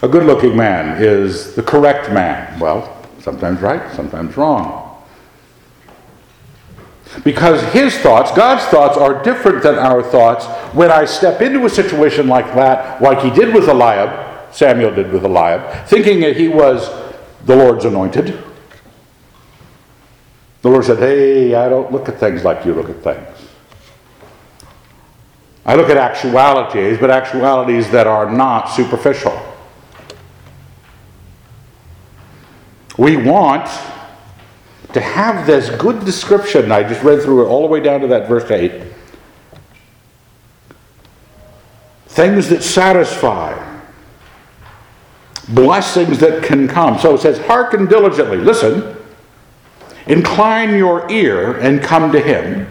A 0.05 0.09
good 0.09 0.25
looking 0.25 0.55
man 0.55 1.03
is 1.03 1.55
the 1.55 1.63
correct 1.63 2.13
man. 2.13 2.61
Well, 2.61 2.95
sometimes 3.21 3.63
right, 3.63 3.91
sometimes 3.95 4.37
wrong. 4.37 5.03
Because 7.25 7.63
his 7.73 7.97
thoughts, 7.97 8.31
God's 8.33 8.65
thoughts, 8.67 8.99
are 8.99 9.23
different 9.23 9.63
than 9.63 9.77
our 9.77 10.03
thoughts. 10.03 10.45
When 10.75 10.91
I 10.91 11.07
step 11.07 11.41
into 11.41 11.65
a 11.65 11.71
situation 11.71 12.29
like 12.29 12.45
that, 12.55 13.01
like 13.01 13.21
he 13.21 13.31
did 13.31 13.55
with 13.55 13.67
Eliab, 13.67 14.53
Samuel 14.53 14.95
did 14.95 15.11
with 15.11 15.25
Eliab, 15.25 15.87
thinking 15.87 16.21
that 16.21 16.37
he 16.37 16.49
was 16.49 16.87
the 17.47 17.57
Lord's 17.57 17.87
anointed, 17.87 18.45
the 20.61 20.69
Lord 20.69 20.85
said, 20.85 20.99
Hey, 20.99 21.55
I 21.55 21.71
don't 21.71 21.91
look 21.91 22.11
at 22.11 22.21
things 22.21 22.45
like 22.45 22.67
you 22.67 22.75
look 22.75 22.91
at 22.91 23.03
things. 23.03 23.49
I 25.65 25.77
look 25.77 25.89
at 25.89 25.97
actualities, 25.97 26.99
but 26.99 27.09
actualities 27.09 27.91
that 27.93 28.07
are 28.07 28.31
not 28.31 28.67
superficial. 28.67 29.53
We 32.97 33.17
want 33.17 33.69
to 34.93 35.01
have 35.01 35.47
this 35.47 35.71
good 35.81 36.05
description. 36.05 36.71
I 36.71 36.85
just 36.85 37.03
read 37.03 37.23
through 37.23 37.45
it 37.45 37.49
all 37.49 37.63
the 37.63 37.69
way 37.69 37.81
down 37.81 38.01
to 38.01 38.07
that 38.09 38.29
verse 38.29 38.49
8. 38.49 38.83
Things 42.07 42.49
that 42.51 42.63
satisfy, 42.63 43.81
blessings 45.49 46.21
that 46.21 46.45
can 46.45 46.69
come. 46.69 46.99
So 46.99 47.15
it 47.17 47.21
says, 47.21 47.39
Hearken 47.39 47.87
diligently, 47.87 48.37
listen, 48.37 48.97
incline 50.07 50.77
your 50.77 51.11
ear 51.11 51.59
and 51.59 51.83
come 51.83 52.13
to 52.13 52.21
him. 52.21 52.69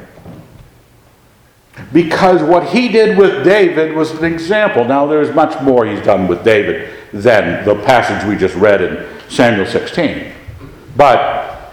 Because 1.91 2.41
what 2.41 2.69
he 2.69 2.87
did 2.87 3.17
with 3.17 3.43
David 3.43 3.93
was 3.93 4.11
an 4.11 4.23
example. 4.23 4.85
Now, 4.85 5.05
there's 5.05 5.35
much 5.35 5.61
more 5.61 5.85
he's 5.85 6.03
done 6.03 6.27
with 6.27 6.43
David 6.45 6.89
than 7.11 7.65
the 7.65 7.75
passage 7.83 8.27
we 8.27 8.37
just 8.37 8.55
read 8.55 8.81
in 8.81 9.05
Samuel 9.33 9.65
16. 9.65 10.31
But 10.95 11.71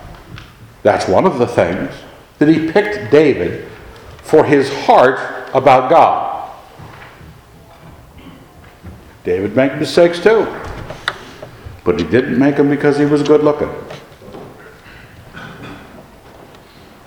that's 0.82 1.06
one 1.06 1.26
of 1.26 1.38
the 1.38 1.46
things 1.46 1.90
that 2.38 2.48
he 2.48 2.70
picked 2.70 3.10
David 3.10 3.70
for 4.22 4.44
his 4.44 4.72
heart 4.84 5.50
about 5.52 5.90
God. 5.90 6.50
David 9.24 9.54
made 9.54 9.78
mistakes 9.78 10.18
too, 10.22 10.46
but 11.84 12.00
he 12.00 12.06
didn't 12.06 12.38
make 12.38 12.56
them 12.56 12.70
because 12.70 12.96
he 12.96 13.04
was 13.04 13.22
good 13.22 13.42
looking. 13.42 13.68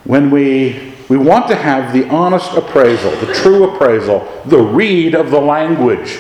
When 0.04 0.30
we, 0.30 0.94
we 1.10 1.18
want 1.18 1.48
to 1.48 1.56
have 1.56 1.94
the 1.94 2.08
honest 2.10 2.56
appraisal, 2.56 3.10
the 3.26 3.34
true 3.34 3.74
appraisal, 3.74 4.44
the 4.46 4.60
read 4.60 5.16
of 5.16 5.32
the 5.32 5.42
language 5.42 6.20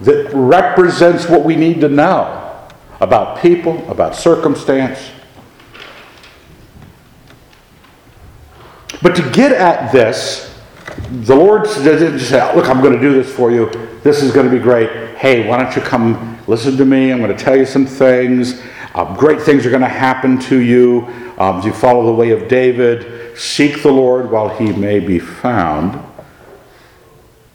that 0.00 0.30
represents 0.32 1.28
what 1.28 1.44
we 1.44 1.56
need 1.56 1.82
to 1.82 1.88
know 1.90 2.43
about 3.00 3.40
people, 3.40 3.88
about 3.90 4.14
circumstance. 4.14 5.10
But 9.02 9.14
to 9.16 9.30
get 9.30 9.52
at 9.52 9.92
this, 9.92 10.58
the 11.10 11.34
Lord 11.34 11.64
didn't 11.64 12.20
say, 12.20 12.54
Look, 12.54 12.68
I'm 12.68 12.80
going 12.80 12.94
to 12.94 13.00
do 13.00 13.12
this 13.12 13.32
for 13.34 13.50
you. 13.50 13.70
This 14.02 14.22
is 14.22 14.32
going 14.32 14.46
to 14.46 14.52
be 14.52 14.62
great. 14.62 15.16
Hey, 15.16 15.48
why 15.48 15.62
don't 15.62 15.74
you 15.74 15.82
come 15.82 16.38
listen 16.46 16.76
to 16.76 16.84
me? 16.84 17.12
I'm 17.12 17.18
going 17.18 17.36
to 17.36 17.42
tell 17.42 17.56
you 17.56 17.66
some 17.66 17.86
things. 17.86 18.62
Um, 18.94 19.16
great 19.16 19.42
things 19.42 19.66
are 19.66 19.70
going 19.70 19.82
to 19.82 19.88
happen 19.88 20.38
to 20.42 20.60
you 20.60 21.08
um, 21.38 21.62
you 21.62 21.72
follow 21.72 22.06
the 22.06 22.12
way 22.12 22.30
of 22.30 22.48
David. 22.48 23.36
Seek 23.36 23.82
the 23.82 23.90
Lord 23.90 24.30
while 24.30 24.48
he 24.48 24.72
may 24.72 25.00
be 25.00 25.18
found. 25.18 26.00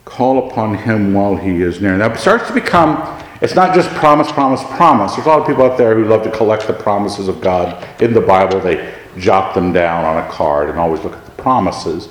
Call 0.03 0.49
upon 0.49 0.75
him 0.75 1.13
while 1.13 1.35
he 1.35 1.61
is 1.61 1.79
near. 1.79 1.95
Now 1.95 2.11
it 2.11 2.17
starts 2.17 2.47
to 2.47 2.53
become 2.53 2.97
it's 3.41 3.55
not 3.55 3.73
just 3.73 3.89
promise, 3.91 4.31
promise, 4.31 4.61
promise. 4.63 5.15
There's 5.15 5.25
a 5.25 5.29
lot 5.29 5.39
of 5.39 5.47
people 5.47 5.63
out 5.63 5.77
there 5.77 5.95
who 5.95 6.05
love 6.05 6.23
to 6.23 6.31
collect 6.31 6.67
the 6.67 6.73
promises 6.73 7.29
of 7.29 7.39
God 7.39 8.01
in 8.01 8.13
the 8.13 8.21
Bible. 8.21 8.59
They 8.59 8.93
jot 9.17 9.55
them 9.55 9.71
down 9.71 10.03
on 10.03 10.23
a 10.23 10.27
card 10.29 10.69
and 10.69 10.77
always 10.77 11.01
look 11.03 11.13
at 11.13 11.25
the 11.25 11.31
promises. 11.41 12.09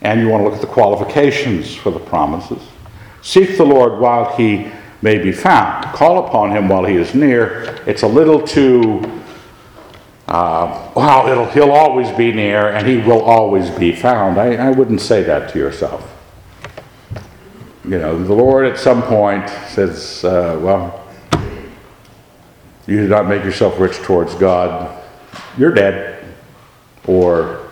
And 0.00 0.20
you 0.20 0.28
want 0.28 0.40
to 0.40 0.44
look 0.44 0.54
at 0.54 0.62
the 0.62 0.66
qualifications 0.66 1.74
for 1.74 1.90
the 1.90 1.98
promises. 1.98 2.62
Seek 3.20 3.56
the 3.58 3.64
Lord 3.64 4.00
while 4.00 4.34
he 4.36 4.70
may 5.02 5.18
be 5.18 5.32
found. 5.32 5.84
Call 5.94 6.26
upon 6.26 6.50
him 6.50 6.68
while 6.68 6.84
he 6.84 6.96
is 6.96 7.14
near. 7.14 7.82
It's 7.86 8.02
a 8.02 8.08
little 8.08 8.46
too, 8.46 9.22
uh, 10.26 10.90
well, 10.96 11.50
he'll 11.50 11.70
always 11.70 12.10
be 12.12 12.32
near 12.32 12.68
and 12.68 12.86
he 12.86 12.96
will 12.96 13.22
always 13.22 13.70
be 13.70 13.94
found. 13.94 14.38
I, 14.38 14.54
I 14.54 14.70
wouldn't 14.70 15.02
say 15.02 15.22
that 15.22 15.50
to 15.52 15.58
yourself 15.58 16.13
you 17.84 17.98
know, 17.98 18.22
the 18.22 18.34
Lord 18.34 18.66
at 18.66 18.78
some 18.78 19.02
point 19.02 19.48
says, 19.68 20.24
uh, 20.24 20.58
well, 20.60 21.04
you 22.86 22.96
do 22.98 23.08
not 23.08 23.28
make 23.28 23.44
yourself 23.44 23.78
rich 23.78 23.96
towards 23.98 24.34
God, 24.34 25.02
you're 25.58 25.72
dead. 25.72 26.24
Or 27.06 27.68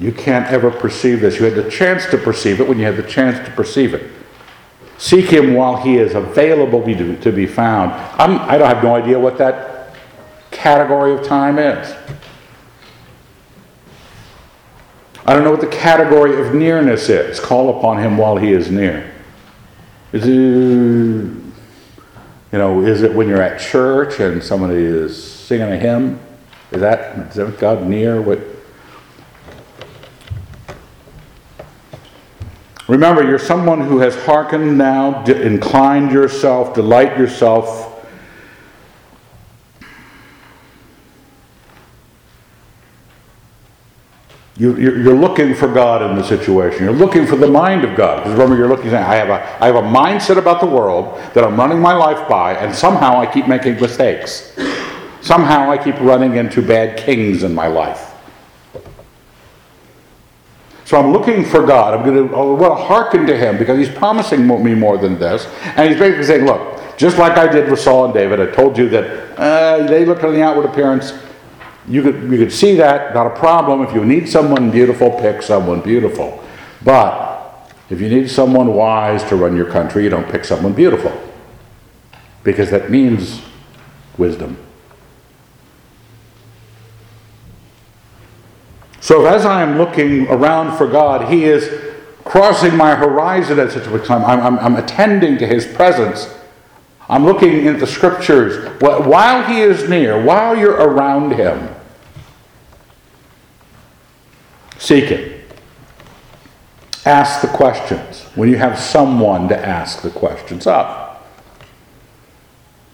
you 0.00 0.12
can't 0.12 0.46
ever 0.46 0.70
perceive 0.70 1.20
this. 1.20 1.38
You 1.38 1.44
had 1.44 1.54
the 1.54 1.70
chance 1.70 2.06
to 2.06 2.18
perceive 2.18 2.60
it 2.60 2.68
when 2.68 2.78
you 2.78 2.84
had 2.84 2.96
the 2.96 3.08
chance 3.08 3.38
to 3.46 3.54
perceive 3.54 3.94
it. 3.94 4.10
Seek 4.98 5.26
him 5.26 5.54
while 5.54 5.76
he 5.76 5.96
is 5.96 6.14
available 6.14 6.82
to 6.84 7.32
be 7.32 7.46
found. 7.46 7.92
I'm, 8.20 8.38
I 8.38 8.58
don't 8.58 8.68
have 8.68 8.82
no 8.82 8.94
idea 8.94 9.18
what 9.18 9.38
that 9.38 9.94
category 10.50 11.14
of 11.14 11.22
time 11.22 11.58
is. 11.58 11.94
I 15.30 15.34
don't 15.34 15.44
know 15.44 15.52
what 15.52 15.60
the 15.60 15.68
category 15.68 16.44
of 16.44 16.56
nearness 16.56 17.08
is. 17.08 17.38
Call 17.38 17.78
upon 17.78 18.02
him 18.02 18.16
while 18.16 18.36
he 18.36 18.50
is 18.50 18.68
near. 18.68 19.14
Is 20.12 20.26
it, 20.26 20.28
you 20.28 21.52
know, 22.50 22.82
is 22.82 23.02
it 23.02 23.14
when 23.14 23.28
you're 23.28 23.40
at 23.40 23.60
church 23.60 24.18
and 24.18 24.42
somebody 24.42 24.82
is 24.82 25.22
singing 25.22 25.70
a 25.70 25.76
hymn? 25.76 26.18
Is 26.72 26.80
that, 26.80 27.16
is 27.28 27.36
that 27.36 27.60
God 27.60 27.86
near? 27.86 28.20
What? 28.20 28.40
Remember, 32.88 33.22
you're 33.22 33.38
someone 33.38 33.82
who 33.82 34.00
has 34.00 34.16
hearkened 34.24 34.76
now, 34.76 35.22
inclined 35.26 36.10
yourself, 36.10 36.74
delight 36.74 37.16
yourself 37.16 37.79
You, 44.60 45.10
are 45.10 45.14
looking 45.14 45.54
for 45.54 45.72
God 45.72 46.02
in 46.02 46.16
the 46.16 46.22
situation. 46.22 46.84
You're 46.84 46.92
looking 46.92 47.26
for 47.26 47.36
the 47.36 47.48
mind 47.48 47.82
of 47.82 47.96
God. 47.96 48.18
Because 48.18 48.32
remember, 48.32 48.58
you're 48.58 48.68
looking, 48.68 48.92
I 48.92 49.14
have, 49.14 49.30
a, 49.30 49.64
I 49.64 49.68
have 49.68 49.76
a 49.76 49.80
mindset 49.80 50.36
about 50.36 50.60
the 50.60 50.66
world 50.66 51.18
that 51.32 51.42
I'm 51.42 51.56
running 51.56 51.80
my 51.80 51.94
life 51.94 52.28
by, 52.28 52.52
and 52.52 52.74
somehow 52.74 53.18
I 53.18 53.24
keep 53.24 53.48
making 53.48 53.80
mistakes. 53.80 54.54
somehow 55.22 55.70
I 55.70 55.82
keep 55.82 55.98
running 56.00 56.36
into 56.36 56.60
bad 56.60 56.98
kings 56.98 57.42
in 57.42 57.54
my 57.54 57.68
life. 57.68 58.12
So 60.84 60.98
I'm 61.00 61.10
looking 61.10 61.42
for 61.42 61.64
God. 61.64 61.94
I'm 61.94 62.04
going 62.04 62.28
to, 62.28 62.34
I 62.34 62.42
want 62.42 62.78
to 62.78 62.84
hearken 62.84 63.24
to 63.28 63.38
Him 63.38 63.56
because 63.56 63.78
He's 63.78 63.96
promising 63.96 64.46
me 64.46 64.74
more 64.74 64.98
than 64.98 65.18
this. 65.18 65.46
And 65.62 65.88
He's 65.88 65.98
basically 65.98 66.24
saying, 66.24 66.44
look, 66.44 66.98
just 66.98 67.16
like 67.16 67.38
I 67.38 67.50
did 67.50 67.70
with 67.70 67.80
Saul 67.80 68.04
and 68.04 68.12
David, 68.12 68.40
I 68.40 68.54
told 68.54 68.76
you 68.76 68.90
that 68.90 69.38
uh, 69.38 69.86
they 69.86 70.04
looked 70.04 70.22
on 70.22 70.34
the 70.34 70.42
outward 70.42 70.66
appearance. 70.66 71.14
You 71.90 72.02
could, 72.04 72.30
you 72.30 72.38
could 72.38 72.52
see 72.52 72.76
that, 72.76 73.14
not 73.14 73.26
a 73.26 73.36
problem. 73.36 73.82
If 73.82 73.92
you 73.92 74.04
need 74.04 74.28
someone 74.28 74.70
beautiful, 74.70 75.10
pick 75.20 75.42
someone 75.42 75.80
beautiful. 75.80 76.42
But 76.84 77.68
if 77.90 78.00
you 78.00 78.08
need 78.08 78.30
someone 78.30 78.74
wise 78.74 79.24
to 79.24 79.34
run 79.34 79.56
your 79.56 79.68
country, 79.68 80.04
you 80.04 80.08
don't 80.08 80.30
pick 80.30 80.44
someone 80.44 80.72
beautiful. 80.72 81.12
Because 82.44 82.70
that 82.70 82.92
means 82.92 83.42
wisdom. 84.16 84.56
So 89.00 89.26
as 89.26 89.44
I 89.44 89.62
am 89.62 89.76
looking 89.76 90.28
around 90.28 90.78
for 90.78 90.86
God, 90.86 91.32
He 91.32 91.42
is 91.42 91.92
crossing 92.24 92.76
my 92.76 92.94
horizon 92.94 93.58
at 93.58 93.72
such 93.72 93.88
a 93.88 93.98
time. 93.98 94.24
I'm, 94.24 94.40
I'm, 94.40 94.58
I'm 94.60 94.76
attending 94.76 95.38
to 95.38 95.46
His 95.46 95.66
presence. 95.66 96.32
I'm 97.08 97.24
looking 97.24 97.66
into 97.66 97.80
the 97.80 97.86
scriptures. 97.88 98.64
While 98.80 99.42
He 99.42 99.62
is 99.62 99.88
near, 99.88 100.22
while 100.22 100.56
you're 100.56 100.76
around 100.76 101.32
Him, 101.32 101.69
seek 104.80 105.12
it. 105.12 105.44
Ask 107.06 107.42
the 107.42 107.48
questions 107.48 108.24
when 108.34 108.48
you 108.48 108.56
have 108.56 108.78
someone 108.78 109.48
to 109.48 109.56
ask 109.56 110.02
the 110.02 110.10
questions 110.10 110.66
of. 110.66 111.16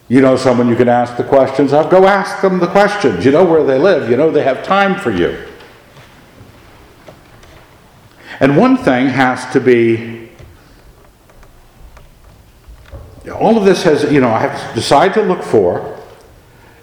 You 0.08 0.20
know 0.20 0.36
someone 0.36 0.68
you 0.68 0.76
can 0.76 0.88
ask 0.88 1.16
the 1.16 1.24
questions 1.24 1.72
of? 1.72 1.90
Go 1.90 2.06
ask 2.06 2.42
them 2.42 2.58
the 2.58 2.68
questions. 2.68 3.24
You 3.24 3.32
know 3.32 3.44
where 3.44 3.64
they 3.64 3.78
live. 3.78 4.10
You 4.10 4.16
know 4.16 4.30
they 4.30 4.44
have 4.44 4.62
time 4.62 5.00
for 5.00 5.10
you. 5.10 5.48
And 8.38 8.56
one 8.56 8.76
thing 8.76 9.06
has 9.06 9.50
to 9.52 9.60
be 9.60 10.26
all 13.32 13.58
of 13.58 13.64
this 13.64 13.82
has, 13.82 14.10
you 14.12 14.20
know, 14.20 14.28
I 14.28 14.38
have 14.38 14.68
to 14.68 14.74
decide 14.74 15.14
to 15.14 15.22
look 15.22 15.42
for, 15.42 16.00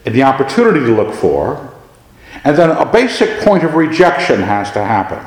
and 0.05 0.13
the 0.13 0.23
opportunity 0.23 0.81
to 0.81 0.93
look 0.93 1.13
for, 1.13 1.72
and 2.43 2.57
then 2.57 2.71
a 2.71 2.85
basic 2.85 3.39
point 3.41 3.63
of 3.63 3.75
rejection 3.75 4.41
has 4.41 4.71
to 4.71 4.83
happen. 4.83 5.19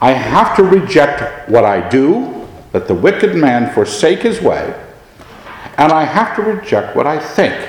I 0.00 0.12
have 0.12 0.56
to 0.56 0.62
reject 0.62 1.48
what 1.48 1.64
I 1.64 1.88
do, 1.88 2.48
that 2.72 2.88
the 2.88 2.94
wicked 2.94 3.36
man 3.36 3.72
forsake 3.72 4.20
his 4.20 4.40
way, 4.40 4.74
and 5.78 5.92
I 5.92 6.04
have 6.04 6.34
to 6.36 6.42
reject 6.42 6.96
what 6.96 7.06
I 7.06 7.18
think, 7.18 7.68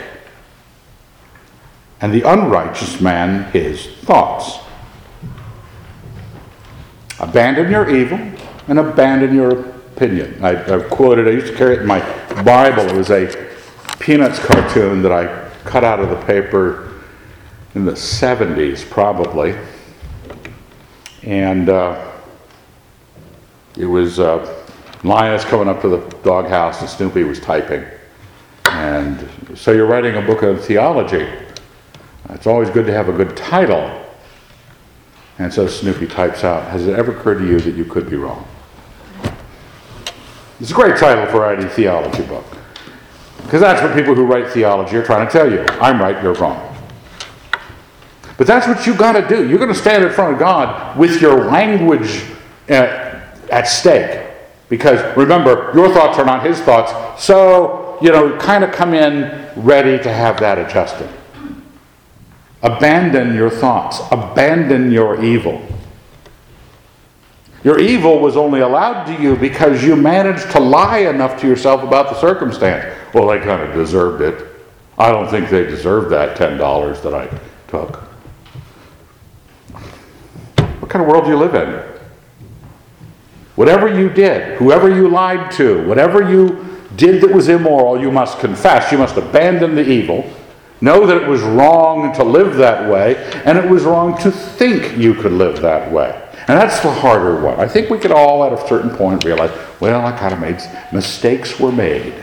and 2.02 2.14
the 2.14 2.24
unrighteous 2.24 3.00
man 3.00 3.52
his 3.52 3.88
thoughts. 3.88 4.60
Abandon 7.20 7.72
your 7.72 7.90
evil 7.90 8.20
and 8.68 8.80
abandon 8.80 9.34
your 9.34 9.60
opinion. 9.96 10.44
I, 10.44 10.56
have 10.56 10.90
quoted, 10.90 11.28
I 11.28 11.32
used 11.32 11.48
to 11.48 11.56
carry 11.56 11.76
it 11.76 11.82
in 11.82 11.88
my 11.88 12.02
Bible. 12.44 12.84
It 12.84 12.96
was 12.96 13.10
a 13.12 13.46
Peanuts 14.00 14.40
cartoon 14.40 15.02
that 15.04 15.12
I 15.12 15.50
cut 15.64 15.84
out 15.84 16.00
of 16.00 16.10
the 16.10 16.18
paper 16.26 16.85
in 17.76 17.84
the 17.84 17.92
70s, 17.92 18.90
probably. 18.90 19.56
And 21.24 21.70
uh, 21.70 22.12
it 23.78 23.86
was 23.86 24.20
uh, 24.20 24.64
Linus 25.04 25.44
coming 25.44 25.68
up 25.68 25.82
to 25.82 25.90
the 25.90 25.98
doghouse, 26.24 26.80
and 26.82 26.90
Snoopy 26.90 27.24
was 27.24 27.40
typing. 27.40 27.86
And 28.72 29.30
so 29.56 29.72
you're 29.72 29.86
writing 29.86 30.16
a 30.16 30.22
book 30.22 30.42
of 30.42 30.64
theology. 30.64 31.28
It's 32.30 32.48
always 32.48 32.70
good 32.70 32.86
to 32.88 32.94
have 32.94 33.10
a 33.10 33.14
good 33.14 33.36
title. 33.36 34.04
And 35.38 35.54
so 35.54 35.68
Snoopy 35.68 36.08
types 36.08 36.46
out, 36.46 36.72
Has 36.72 36.88
it 36.88 36.98
ever 36.98 37.12
occurred 37.12 37.40
to 37.40 37.48
you 37.48 37.60
that 37.60 37.76
you 37.76 37.84
could 37.86 38.10
be 38.10 38.16
wrong? 38.16 38.48
It's 40.62 40.72
a 40.72 40.74
great 40.74 40.98
title 40.98 41.26
for 41.26 41.42
writing 41.42 41.66
a 41.66 41.70
theology 41.70 42.24
book. 42.24 42.46
Because 43.44 43.60
that's 43.60 43.82
what 43.82 43.94
people 43.94 44.16
who 44.16 44.26
write 44.26 44.50
theology 44.52 44.96
are 44.96 45.06
trying 45.06 45.28
to 45.28 45.32
tell 45.32 45.52
you. 45.52 45.66
I'm 45.82 46.00
right, 46.00 46.22
you're 46.24 46.34
wrong. 46.36 46.75
But 48.38 48.48
that's 48.48 48.68
what 48.68 48.86
you've 48.86 48.98
got 48.98 49.14
to 49.14 49.28
do. 49.28 49.48
You're 49.48 49.60
going 49.60 49.74
to 49.74 49.80
stand 49.80 50.04
in 50.04 50.12
front 50.12 50.34
of 50.34 50.40
God 50.40 50.98
with 50.98 51.22
your 51.22 51.46
language 51.46 52.24
at, 52.68 53.40
at 53.50 53.64
stake. 53.64 54.22
Because 54.68 55.16
remember, 55.16 55.72
your 55.76 55.94
thoughts 55.94 56.18
are 56.18 56.26
not 56.26 56.46
his 56.46 56.60
thoughts. 56.60 57.24
So, 57.24 57.98
you 58.02 58.12
know, 58.12 58.38
kind 58.38 58.64
of 58.64 58.72
come 58.72 58.94
in 58.94 59.52
ready 59.56 60.02
to 60.04 60.12
have 60.12 60.40
that 60.40 60.58
adjusted. 60.58 61.10
Abandon 62.62 63.36
your 63.36 63.50
thoughts, 63.50 64.00
abandon 64.12 64.92
your 64.92 65.24
evil. 65.24 65.62
Your 67.64 67.80
evil 67.80 68.20
was 68.20 68.36
only 68.38 68.60
allowed 68.60 69.06
to 69.06 69.22
you 69.22 69.36
because 69.36 69.84
you 69.84 69.96
managed 69.96 70.52
to 70.52 70.60
lie 70.60 71.00
enough 71.00 71.40
to 71.42 71.48
yourself 71.48 71.84
about 71.84 72.10
the 72.10 72.20
circumstance. 72.20 72.96
Well, 73.14 73.28
they 73.28 73.40
kind 73.40 73.62
of 73.62 73.74
deserved 73.74 74.22
it. 74.22 74.48
I 74.98 75.12
don't 75.12 75.30
think 75.30 75.50
they 75.50 75.66
deserved 75.66 76.10
that 76.12 76.38
$10 76.38 77.02
that 77.04 77.14
I 77.14 77.30
took. 77.68 78.04
Kind 80.96 81.04
of 81.04 81.12
world 81.12 81.26
do 81.26 81.32
you 81.32 81.38
live 81.38 81.56
in? 81.56 82.00
Whatever 83.56 83.94
you 84.00 84.10
did, 84.10 84.58
whoever 84.58 84.88
you 84.88 85.10
lied 85.10 85.52
to, 85.58 85.86
whatever 85.86 86.32
you 86.32 86.66
did 86.96 87.22
that 87.22 87.30
was 87.30 87.50
immoral, 87.50 88.00
you 88.00 88.12
must 88.12 88.40
confess. 88.40 88.94
You 88.94 88.98
must 88.98 89.18
abandon 89.18 89.76
the 89.76 89.86
evil 89.86 90.26
Know 90.82 91.08
that 91.08 91.22
it 91.22 91.28
was 91.28 91.42
wrong 91.42 92.14
to 92.16 92.24
live 92.24 92.56
that 92.58 92.90
way, 92.92 93.16
and 93.46 93.58
it 93.58 93.70
was 93.70 93.84
wrong 93.84 94.18
to 94.22 94.30
think 94.30 94.98
you 94.98 95.14
could 95.14 95.32
live 95.32 95.62
that 95.62 95.92
way. 95.92 96.22
And 96.48 96.60
that's 96.60 96.80
the 96.82 96.92
harder 96.92 97.42
one. 97.42 97.60
I 97.60 97.68
think 97.68 97.90
we 97.90 97.98
could 97.98 98.12
all, 98.12 98.44
at 98.44 98.54
a 98.54 98.68
certain 98.68 98.96
point, 98.96 99.24
realize, 99.24 99.52
well, 99.80 100.06
I 100.06 100.12
kind 100.18 100.34
of 100.34 100.40
made 100.40 100.62
mistakes 100.94 101.60
were 101.60 101.72
made. 101.72 102.14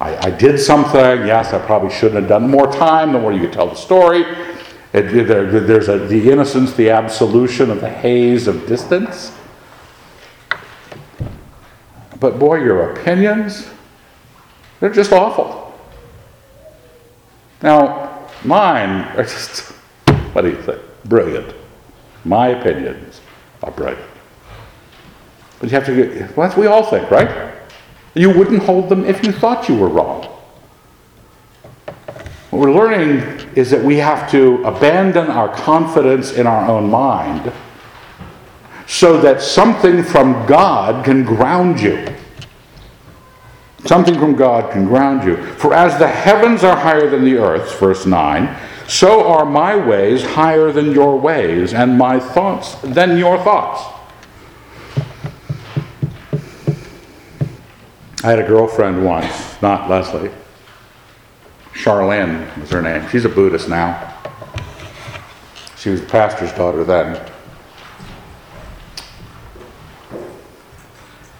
I, 0.00 0.16
I, 0.26 0.30
did 0.30 0.60
something. 0.60 1.26
Yes, 1.26 1.52
I 1.52 1.58
probably 1.64 1.90
shouldn't 1.90 2.20
have 2.20 2.28
done 2.28 2.50
more 2.50 2.70
time. 2.72 3.12
The 3.12 3.18
more 3.18 3.32
you 3.32 3.40
could 3.40 3.52
tell 3.52 3.68
the 3.68 3.74
story, 3.74 4.24
it, 4.92 5.26
there, 5.26 5.60
there's 5.60 5.88
a, 5.88 5.98
the 5.98 6.30
innocence, 6.30 6.72
the 6.74 6.90
absolution 6.90 7.70
of 7.70 7.80
the 7.80 7.90
haze 7.90 8.48
of 8.48 8.66
distance. 8.66 9.32
But 12.20 12.38
boy, 12.38 12.62
your 12.64 12.92
opinions, 12.92 13.68
they're 14.80 14.92
just 14.92 15.12
awful. 15.12 15.78
Now, 17.62 18.28
mine 18.44 19.02
are 19.16 19.22
just, 19.22 19.70
what 20.32 20.42
do 20.42 20.48
you 20.48 20.62
think? 20.62 20.80
Brilliant. 21.04 21.54
My 22.24 22.48
opinions 22.48 23.20
are 23.62 23.70
brilliant. 23.70 24.10
But 25.60 25.70
you 25.70 25.74
have 25.74 25.86
to 25.86 25.94
get, 25.94 26.36
well, 26.36 26.48
that's 26.48 26.58
we 26.58 26.66
all 26.66 26.84
think, 26.84 27.10
right? 27.10 27.54
You 28.14 28.30
wouldn't 28.30 28.62
hold 28.62 28.88
them 28.88 29.04
if 29.04 29.24
you 29.24 29.32
thought 29.32 29.68
you 29.68 29.76
were 29.76 29.88
wrong. 29.88 30.37
What 32.50 32.60
we're 32.60 32.72
learning 32.72 33.50
is 33.56 33.70
that 33.70 33.82
we 33.82 33.98
have 33.98 34.30
to 34.30 34.64
abandon 34.64 35.26
our 35.26 35.54
confidence 35.54 36.32
in 36.32 36.46
our 36.46 36.66
own 36.66 36.88
mind 36.90 37.52
so 38.86 39.20
that 39.20 39.42
something 39.42 40.02
from 40.02 40.46
God 40.46 41.04
can 41.04 41.24
ground 41.24 41.78
you. 41.78 42.06
Something 43.84 44.18
from 44.18 44.34
God 44.34 44.72
can 44.72 44.86
ground 44.86 45.24
you. 45.24 45.36
For 45.54 45.74
as 45.74 45.98
the 45.98 46.08
heavens 46.08 46.64
are 46.64 46.76
higher 46.76 47.08
than 47.10 47.24
the 47.24 47.36
earth, 47.36 47.78
verse 47.78 48.06
9, 48.06 48.56
so 48.88 49.28
are 49.28 49.44
my 49.44 49.76
ways 49.76 50.24
higher 50.24 50.72
than 50.72 50.92
your 50.92 51.20
ways, 51.20 51.74
and 51.74 51.98
my 51.98 52.18
thoughts 52.18 52.76
than 52.76 53.18
your 53.18 53.36
thoughts. 53.44 53.82
I 58.24 58.30
had 58.30 58.38
a 58.38 58.46
girlfriend 58.46 59.04
once, 59.04 59.60
not 59.60 59.90
Leslie. 59.90 60.30
Charlene 61.78 62.60
was 62.60 62.70
her 62.70 62.82
name. 62.82 63.08
She's 63.08 63.24
a 63.24 63.28
Buddhist 63.28 63.68
now. 63.68 64.16
She 65.76 65.90
was 65.90 66.00
the 66.00 66.08
pastor's 66.08 66.52
daughter 66.52 66.82
then. 66.82 67.24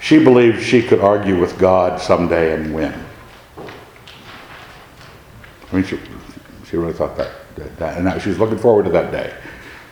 She 0.01 0.23
believed 0.23 0.63
she 0.63 0.81
could 0.81 1.01
argue 1.01 1.41
with 1.41 1.59
God 1.59 2.01
someday 2.01 2.55
and 2.55 2.73
win. 2.73 2.95
I 3.59 3.65
mean, 5.75 5.85
she, 5.85 5.99
she 6.71 6.77
really 6.77 6.93
thought 6.93 7.17
that, 7.17 7.33
that, 7.79 7.99
and 7.99 8.23
she 8.23 8.29
was 8.29 8.39
looking 8.39 8.59
forward 8.59 8.85
to 8.85 8.93
that 8.93 9.11
day 9.11 9.35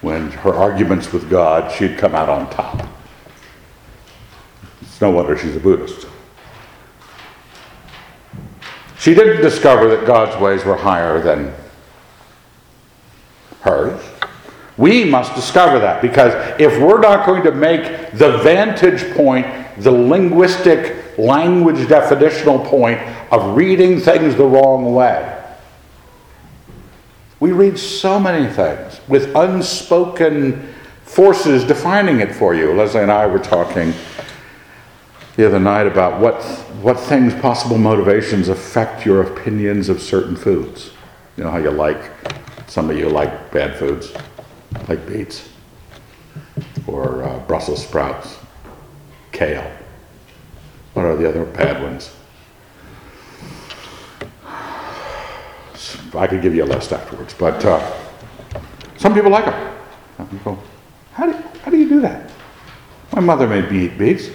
when 0.00 0.30
her 0.30 0.54
arguments 0.54 1.12
with 1.12 1.28
God, 1.28 1.72
she'd 1.72 1.98
come 1.98 2.14
out 2.14 2.28
on 2.28 2.48
top. 2.50 2.86
It's 4.80 5.00
no 5.00 5.10
wonder 5.10 5.36
she's 5.36 5.56
a 5.56 5.60
Buddhist. 5.60 6.06
She 8.98 9.14
didn't 9.14 9.42
discover 9.42 9.88
that 9.88 10.06
God's 10.06 10.40
ways 10.40 10.64
were 10.64 10.76
higher 10.76 11.20
than 11.20 11.54
hers. 13.60 14.02
We 14.76 15.04
must 15.04 15.34
discover 15.34 15.78
that 15.78 16.02
because 16.02 16.32
if 16.60 16.80
we're 16.80 17.00
not 17.00 17.26
going 17.26 17.42
to 17.44 17.52
make 17.52 18.12
the 18.12 18.38
vantage 18.38 19.14
point 19.14 19.46
the 19.78 19.90
linguistic, 19.90 21.18
language 21.18 21.86
definitional 21.86 22.64
point 22.66 23.00
of 23.32 23.56
reading 23.56 24.00
things 24.00 24.36
the 24.36 24.44
wrong 24.44 24.94
way. 24.94 25.32
We 27.40 27.52
read 27.52 27.78
so 27.78 28.18
many 28.18 28.50
things 28.52 29.00
with 29.08 29.34
unspoken 29.34 30.74
forces 31.02 31.64
defining 31.64 32.20
it 32.20 32.34
for 32.34 32.54
you. 32.54 32.72
Leslie 32.74 33.02
and 33.02 33.12
I 33.12 33.26
were 33.26 33.38
talking 33.38 33.92
the 35.36 35.46
other 35.46 35.60
night 35.60 35.86
about 35.86 36.20
what, 36.20 36.42
what 36.80 36.98
things, 36.98 37.34
possible 37.34 37.76
motivations, 37.76 38.48
affect 38.48 39.04
your 39.04 39.22
opinions 39.22 39.90
of 39.90 40.00
certain 40.00 40.34
foods. 40.34 40.90
You 41.36 41.44
know 41.44 41.50
how 41.50 41.58
you 41.58 41.70
like, 41.70 42.10
some 42.66 42.88
of 42.88 42.96
you 42.96 43.10
like 43.10 43.50
bad 43.52 43.76
foods, 43.76 44.14
like 44.88 45.06
beets, 45.06 45.48
or 46.86 47.22
uh, 47.22 47.38
Brussels 47.40 47.86
sprouts, 47.86 48.38
kale. 49.30 49.70
What 50.94 51.04
are 51.04 51.16
the 51.16 51.28
other 51.28 51.44
bad 51.44 51.82
ones? 51.82 52.14
I 56.14 56.26
could 56.26 56.40
give 56.40 56.54
you 56.54 56.64
a 56.64 56.66
list 56.66 56.92
afterwards, 56.92 57.34
but 57.34 57.62
uh, 57.62 57.94
some 58.96 59.12
people 59.12 59.30
like 59.30 59.44
them. 59.44 59.76
Some 60.16 60.28
people, 60.28 60.58
how 61.12 61.26
do, 61.26 61.32
how 61.62 61.70
do 61.70 61.76
you 61.76 61.90
do 61.90 62.00
that? 62.00 62.30
My 63.12 63.20
mother 63.20 63.46
made 63.46 63.70
me 63.70 63.84
eat 63.84 63.98
beets. 63.98 64.30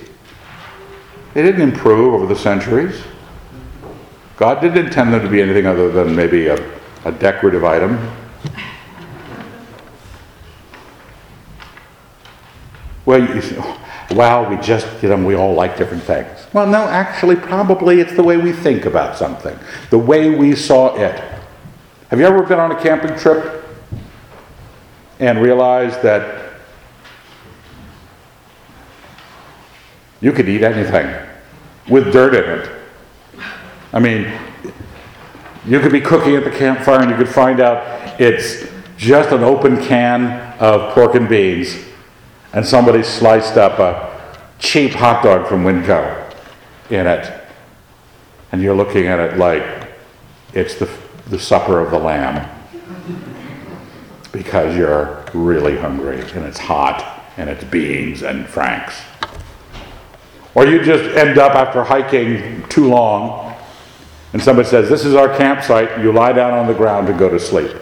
They 1.33 1.41
didn't 1.41 1.61
improve 1.61 2.13
over 2.13 2.25
the 2.25 2.35
centuries. 2.35 3.01
God 4.37 4.59
didn't 4.59 4.85
intend 4.85 5.13
them 5.13 5.21
to 5.21 5.29
be 5.29 5.41
anything 5.41 5.65
other 5.65 5.91
than 5.91 6.15
maybe 6.15 6.47
a, 6.47 6.57
a 7.05 7.11
decorative 7.11 7.63
item. 7.63 8.11
Well, 13.05 13.19
you, 13.19 13.63
well, 14.15 14.49
we 14.49 14.57
just, 14.57 14.87
you 15.01 15.09
know, 15.09 15.25
we 15.25 15.35
all 15.35 15.53
like 15.53 15.77
different 15.77 16.03
things. 16.03 16.27
Well, 16.53 16.67
no, 16.67 16.83
actually, 16.83 17.35
probably 17.35 17.99
it's 17.99 18.13
the 18.13 18.23
way 18.23 18.37
we 18.37 18.51
think 18.51 18.85
about 18.85 19.17
something, 19.17 19.57
the 19.89 19.97
way 19.97 20.35
we 20.35 20.55
saw 20.55 20.95
it. 20.95 21.19
Have 22.09 22.19
you 22.19 22.25
ever 22.25 22.43
been 22.43 22.59
on 22.59 22.71
a 22.71 22.81
camping 22.81 23.17
trip 23.17 23.63
and 25.19 25.41
realized 25.41 26.01
that 26.01 26.50
you 30.21 30.31
could 30.31 30.47
eat 30.47 30.63
anything 30.63 31.13
with 31.89 32.13
dirt 32.13 32.33
in 32.33 32.59
it? 32.59 32.71
I 33.91 33.99
mean, 33.99 34.31
you 35.65 35.79
could 35.79 35.91
be 35.91 36.01
cooking 36.01 36.35
at 36.35 36.43
the 36.43 36.51
campfire 36.51 37.01
and 37.01 37.11
you 37.11 37.17
could 37.17 37.29
find 37.29 37.59
out 37.59 38.19
it's 38.19 38.67
just 38.97 39.31
an 39.31 39.43
open 39.43 39.83
can 39.83 40.57
of 40.59 40.93
pork 40.93 41.15
and 41.15 41.27
beans, 41.27 41.75
and 42.53 42.65
somebody 42.65 43.01
sliced 43.01 43.57
up 43.57 43.79
a 43.79 44.39
cheap 44.59 44.91
hot 44.91 45.23
dog 45.23 45.47
from 45.47 45.63
Winco 45.63 46.31
in 46.91 47.07
it. 47.07 47.41
And 48.51 48.61
you're 48.61 48.75
looking 48.75 49.07
at 49.07 49.19
it 49.19 49.37
like 49.37 49.63
it's 50.53 50.75
the, 50.75 50.89
the 51.27 51.39
supper 51.39 51.79
of 51.79 51.91
the 51.91 51.97
lamb 51.97 52.47
because 54.31 54.75
you're 54.77 55.25
really 55.33 55.77
hungry 55.77 56.21
and 56.21 56.45
it's 56.45 56.59
hot 56.59 57.23
and 57.37 57.49
it's 57.49 57.63
beans 57.65 58.21
and 58.21 58.47
franks. 58.47 59.01
Or 60.53 60.65
you 60.65 60.83
just 60.83 61.15
end 61.15 61.37
up 61.37 61.55
after 61.55 61.83
hiking 61.83 62.67
too 62.67 62.89
long 62.89 63.51
and 64.33 64.41
somebody 64.41 64.67
says, 64.67 64.89
This 64.89 65.05
is 65.05 65.15
our 65.15 65.35
campsite, 65.37 65.99
you 65.99 66.11
lie 66.11 66.33
down 66.33 66.53
on 66.53 66.67
the 66.67 66.73
ground 66.73 67.09
and 67.09 67.17
go 67.19 67.29
to 67.29 67.39
sleep. 67.39 67.75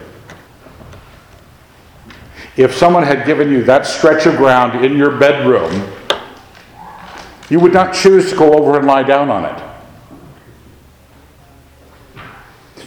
If 2.58 2.76
someone 2.76 3.04
had 3.04 3.26
given 3.26 3.52
you 3.52 3.64
that 3.64 3.86
stretch 3.86 4.26
of 4.26 4.36
ground 4.36 4.84
in 4.84 4.98
your 4.98 5.18
bedroom, 5.18 5.90
you 7.50 7.60
would 7.60 7.74
not 7.74 7.94
choose 7.94 8.32
to 8.32 8.38
go 8.38 8.54
over 8.54 8.78
and 8.78 8.86
lie 8.86 9.04
down 9.04 9.30
on 9.30 9.46
it. 9.46 9.64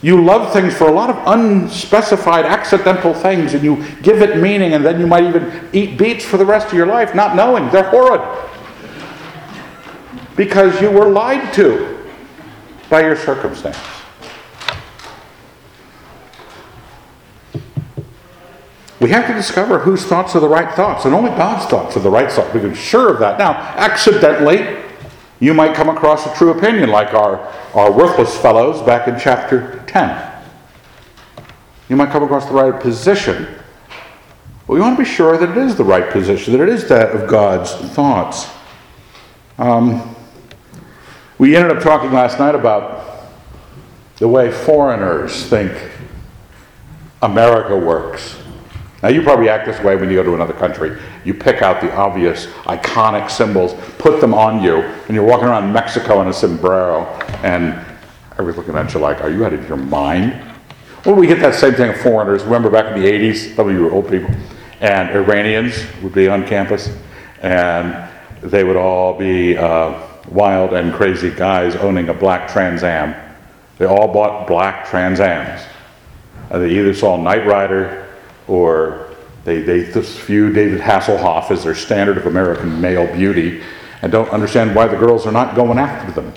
You 0.02 0.22
love 0.22 0.52
things 0.52 0.74
for 0.74 0.88
a 0.88 0.92
lot 0.92 1.10
of 1.10 1.22
unspecified, 1.26 2.44
accidental 2.44 3.14
things, 3.14 3.54
and 3.54 3.62
you 3.62 3.84
give 4.02 4.20
it 4.20 4.36
meaning, 4.36 4.74
and 4.74 4.84
then 4.84 4.98
you 4.98 5.06
might 5.06 5.22
even 5.22 5.70
eat 5.72 5.96
beets 5.96 6.24
for 6.24 6.36
the 6.36 6.44
rest 6.44 6.66
of 6.66 6.72
your 6.74 6.86
life, 6.86 7.14
not 7.14 7.36
knowing 7.36 7.70
they're 7.70 7.88
horrid. 7.88 8.20
Because 10.36 10.80
you 10.80 10.90
were 10.90 11.08
lied 11.08 11.52
to 11.54 12.06
by 12.88 13.02
your 13.02 13.16
circumstance. 13.16 13.78
We 19.02 19.10
have 19.10 19.26
to 19.26 19.34
discover 19.34 19.80
whose 19.80 20.04
thoughts 20.04 20.36
are 20.36 20.40
the 20.40 20.48
right 20.48 20.72
thoughts, 20.76 21.06
and 21.06 21.12
only 21.12 21.30
God's 21.30 21.66
thoughts 21.66 21.96
are 21.96 22.00
the 22.00 22.10
right 22.10 22.30
thoughts. 22.30 22.54
We 22.54 22.60
can 22.60 22.70
be 22.70 22.76
sure 22.76 23.12
of 23.12 23.18
that. 23.18 23.36
Now, 23.36 23.54
accidentally, 23.76 24.80
you 25.40 25.54
might 25.54 25.74
come 25.74 25.88
across 25.88 26.24
a 26.24 26.32
true 26.36 26.50
opinion 26.50 26.88
like 26.88 27.12
our, 27.14 27.40
our 27.74 27.90
worthless 27.90 28.38
fellows 28.38 28.80
back 28.82 29.08
in 29.08 29.18
chapter 29.18 29.82
10. 29.88 30.32
You 31.88 31.96
might 31.96 32.10
come 32.10 32.22
across 32.22 32.46
the 32.46 32.52
right 32.52 32.80
position. 32.80 33.48
But 34.68 34.74
we 34.74 34.80
want 34.80 34.96
to 34.96 35.02
be 35.02 35.08
sure 35.08 35.36
that 35.36 35.50
it 35.50 35.56
is 35.56 35.74
the 35.74 35.82
right 35.82 36.08
position, 36.08 36.56
that 36.56 36.62
it 36.62 36.68
is 36.68 36.88
that 36.88 37.10
of 37.10 37.28
God's 37.28 37.74
thoughts. 37.92 38.48
Um, 39.58 40.11
we 41.38 41.56
ended 41.56 41.76
up 41.76 41.82
talking 41.82 42.12
last 42.12 42.38
night 42.38 42.54
about 42.54 43.28
the 44.16 44.28
way 44.28 44.50
foreigners 44.52 45.46
think 45.46 45.72
America 47.22 47.76
works. 47.76 48.36
Now, 49.02 49.08
you 49.08 49.22
probably 49.22 49.48
act 49.48 49.66
this 49.66 49.82
way 49.82 49.96
when 49.96 50.08
you 50.10 50.14
go 50.14 50.22
to 50.22 50.34
another 50.34 50.52
country. 50.52 50.96
You 51.24 51.34
pick 51.34 51.60
out 51.60 51.80
the 51.80 51.92
obvious, 51.92 52.46
iconic 52.66 53.28
symbols, 53.30 53.74
put 53.98 54.20
them 54.20 54.32
on 54.32 54.62
you, 54.62 54.76
and 54.76 55.10
you're 55.10 55.24
walking 55.24 55.48
around 55.48 55.72
Mexico 55.72 56.22
in 56.22 56.28
a 56.28 56.32
sombrero, 56.32 57.06
and 57.42 57.74
everybody's 58.32 58.58
looking 58.58 58.76
at 58.76 58.94
you 58.94 59.00
like, 59.00 59.20
Are 59.20 59.30
you 59.30 59.44
out 59.44 59.52
of 59.52 59.66
your 59.68 59.76
mind? 59.76 60.40
Well, 61.04 61.16
we 61.16 61.26
get 61.26 61.40
that 61.40 61.56
same 61.56 61.74
thing 61.74 61.90
of 61.90 62.00
foreigners. 62.00 62.44
Remember 62.44 62.70
back 62.70 62.94
in 62.94 63.02
the 63.02 63.08
80s, 63.08 63.56
some 63.56 63.68
of 63.68 63.74
you 63.74 63.82
were 63.82 63.90
old 63.90 64.08
people, 64.08 64.32
and 64.80 65.10
Iranians 65.10 65.84
would 66.00 66.12
be 66.12 66.28
on 66.28 66.46
campus, 66.46 66.96
and 67.40 68.08
they 68.40 68.62
would 68.62 68.76
all 68.76 69.18
be 69.18 69.56
uh, 69.56 70.00
wild 70.28 70.72
and 70.72 70.92
crazy 70.92 71.30
guys 71.30 71.76
owning 71.76 72.08
a 72.08 72.14
black 72.14 72.48
Trans 72.48 72.82
Am. 72.82 73.14
They 73.78 73.86
all 73.86 74.12
bought 74.12 74.46
black 74.46 74.86
Trans 74.86 75.20
Ams. 75.20 75.62
And 76.50 76.62
they 76.62 76.78
either 76.78 76.94
saw 76.94 77.16
Knight 77.16 77.46
Rider 77.46 78.08
or 78.46 79.10
they, 79.44 79.60
they 79.62 79.80
view 79.80 80.52
David 80.52 80.80
Hasselhoff 80.80 81.50
as 81.50 81.64
their 81.64 81.74
standard 81.74 82.16
of 82.16 82.26
American 82.26 82.80
male 82.80 83.12
beauty 83.14 83.62
and 84.02 84.12
don't 84.12 84.28
understand 84.30 84.74
why 84.74 84.86
the 84.88 84.96
girls 84.96 85.26
are 85.26 85.32
not 85.32 85.54
going 85.54 85.78
after 85.78 86.12
them. 86.12 86.32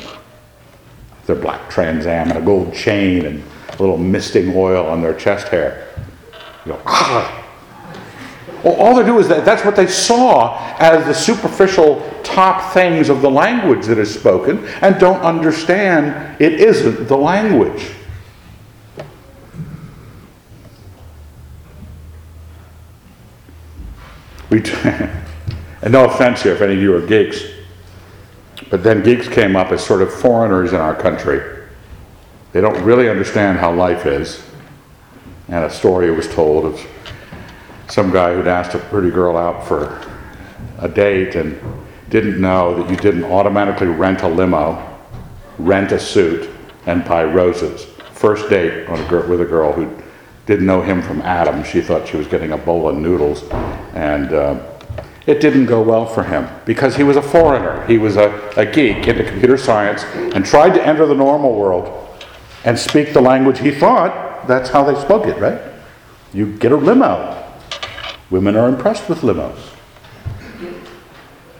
Their 1.25 1.35
black 1.35 1.69
Trans 1.69 2.05
Am 2.05 2.29
and 2.29 2.37
a 2.37 2.41
gold 2.41 2.73
chain 2.73 3.25
and 3.25 3.43
a 3.69 3.77
little 3.79 3.97
misting 3.97 4.55
oil 4.55 4.85
on 4.85 5.01
their 5.01 5.15
chest 5.15 5.47
hair. 5.49 5.87
You 6.65 6.73
go, 6.73 6.81
ah. 6.85 7.44
Well, 8.63 8.75
all 8.75 8.95
they 8.95 9.05
do 9.05 9.19
is 9.19 9.27
that 9.27 9.45
that's 9.45 9.63
what 9.63 9.75
they 9.75 9.87
saw 9.87 10.57
as 10.79 11.05
the 11.05 11.13
superficial 11.13 12.01
top 12.23 12.73
things 12.73 13.09
of 13.09 13.21
the 13.21 13.29
language 13.29 13.85
that 13.85 13.97
is 13.97 14.13
spoken 14.13 14.65
and 14.81 14.99
don't 14.99 15.21
understand 15.21 16.41
it 16.41 16.53
isn't 16.53 17.07
the 17.07 17.17
language. 17.17 17.91
We, 24.49 24.63
and 24.83 25.91
no 25.91 26.05
offense 26.05 26.43
here 26.43 26.53
if 26.53 26.61
any 26.61 26.73
of 26.73 26.81
you 26.81 26.95
are 26.95 27.05
geeks, 27.05 27.43
but 28.69 28.83
then 28.83 29.03
geeks 29.03 29.27
came 29.27 29.55
up 29.55 29.71
as 29.71 29.85
sort 29.85 30.01
of 30.01 30.13
foreigners 30.13 30.73
in 30.73 30.79
our 30.79 30.95
country. 30.95 31.41
They 32.51 32.61
don't 32.61 32.81
really 32.83 33.09
understand 33.09 33.59
how 33.59 33.73
life 33.73 34.05
is. 34.05 34.41
And 35.47 35.63
a 35.63 35.69
story 35.69 36.09
was 36.09 36.27
told 36.27 36.65
of 36.65 36.87
some 37.87 38.11
guy 38.11 38.33
who'd 38.33 38.47
asked 38.47 38.75
a 38.75 38.79
pretty 38.79 39.11
girl 39.11 39.37
out 39.37 39.67
for 39.67 40.01
a 40.79 40.89
date 40.89 41.35
and 41.35 41.59
didn't 42.09 42.39
know 42.39 42.81
that 42.81 42.89
you 42.89 42.95
didn't 42.97 43.23
automatically 43.25 43.87
rent 43.87 44.21
a 44.21 44.27
limo, 44.27 44.99
rent 45.57 45.91
a 45.91 45.99
suit, 45.99 46.49
and 46.85 47.03
buy 47.05 47.23
roses. 47.23 47.85
First 48.13 48.49
date 48.49 48.87
a 48.87 49.07
girl, 49.09 49.27
with 49.27 49.41
a 49.41 49.45
girl 49.45 49.71
who 49.73 49.89
didn't 50.45 50.65
know 50.65 50.81
him 50.81 51.01
from 51.01 51.21
Adam. 51.21 51.63
She 51.63 51.81
thought 51.81 52.07
she 52.07 52.17
was 52.17 52.27
getting 52.27 52.51
a 52.51 52.57
bowl 52.57 52.87
of 52.87 52.95
noodles. 52.95 53.43
And 53.93 54.33
uh, 54.33 54.77
it 55.25 55.41
didn't 55.41 55.65
go 55.65 55.81
well 55.81 56.05
for 56.05 56.23
him 56.23 56.47
because 56.65 56.95
he 56.95 57.03
was 57.03 57.17
a 57.17 57.21
foreigner. 57.21 57.85
He 57.87 57.97
was 57.97 58.15
a, 58.15 58.51
a 58.55 58.65
geek 58.65 59.07
into 59.07 59.23
computer 59.23 59.57
science 59.57 60.03
and 60.03 60.45
tried 60.45 60.73
to 60.75 60.85
enter 60.85 61.05
the 61.05 61.15
normal 61.15 61.55
world 61.55 62.07
and 62.63 62.77
speak 62.77 63.13
the 63.13 63.21
language 63.21 63.59
he 63.59 63.71
thought 63.71 64.47
that's 64.47 64.69
how 64.69 64.83
they 64.83 64.99
spoke 65.01 65.25
it, 65.25 65.37
right? 65.39 65.59
You 66.33 66.55
get 66.57 66.71
a 66.71 66.75
limo. 66.75 67.44
Women 68.29 68.55
are 68.55 68.67
impressed 68.67 69.07
with 69.07 69.19
limos. 69.21 69.57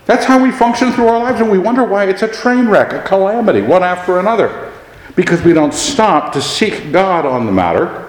That's 0.06 0.26
how 0.26 0.42
we 0.42 0.52
function 0.52 0.92
through 0.92 1.08
our 1.08 1.20
lives, 1.20 1.42
and 1.42 1.50
we 1.50 1.58
wonder 1.58 1.84
why 1.84 2.06
it's 2.06 2.22
a 2.22 2.28
train 2.28 2.68
wreck, 2.68 2.94
a 2.94 3.02
calamity, 3.02 3.62
one 3.62 3.84
after 3.84 4.20
another. 4.20 4.72
Because 5.16 5.42
we 5.42 5.54
don't 5.54 5.74
stop 5.74 6.34
to 6.34 6.42
seek 6.42 6.92
God 6.92 7.26
on 7.26 7.46
the 7.46 7.52
matter 7.52 8.06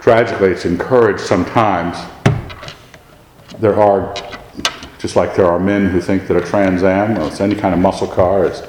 Tragically, 0.00 0.48
it's 0.48 0.64
encouraged 0.64 1.20
sometimes. 1.20 1.96
There 3.58 3.78
are, 3.78 4.14
Just 4.98 5.14
like 5.14 5.36
there 5.36 5.46
are 5.46 5.58
men 5.58 5.86
who 5.86 6.00
think 6.00 6.26
that 6.26 6.36
a 6.38 6.40
Trans 6.40 6.82
Am 6.82 7.18
or 7.18 7.30
any 7.42 7.54
kind 7.54 7.74
of 7.74 7.80
muscle 7.80 8.06
car 8.06 8.46
is 8.46 8.62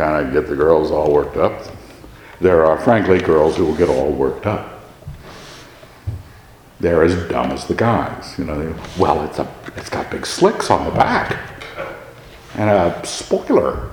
kind 0.00 0.26
of 0.26 0.32
get 0.32 0.48
the 0.48 0.56
girls 0.56 0.90
all 0.90 1.12
worked 1.12 1.36
up. 1.36 1.62
There 2.40 2.64
are, 2.64 2.78
frankly, 2.78 3.18
girls 3.18 3.58
who 3.58 3.66
will 3.66 3.76
get 3.76 3.90
all 3.90 4.10
worked 4.10 4.46
up. 4.46 4.80
They're 6.80 7.04
as 7.04 7.14
dumb 7.28 7.50
as 7.50 7.66
the 7.66 7.74
guys. 7.74 8.34
You 8.38 8.46
know, 8.46 8.74
well, 8.98 9.22
it's, 9.26 9.38
a, 9.38 9.46
it's 9.76 9.90
got 9.90 10.10
big 10.10 10.24
slicks 10.24 10.70
on 10.70 10.86
the 10.86 10.90
back 10.92 11.36
and 12.54 12.70
a 12.70 13.06
spoiler. 13.06 13.90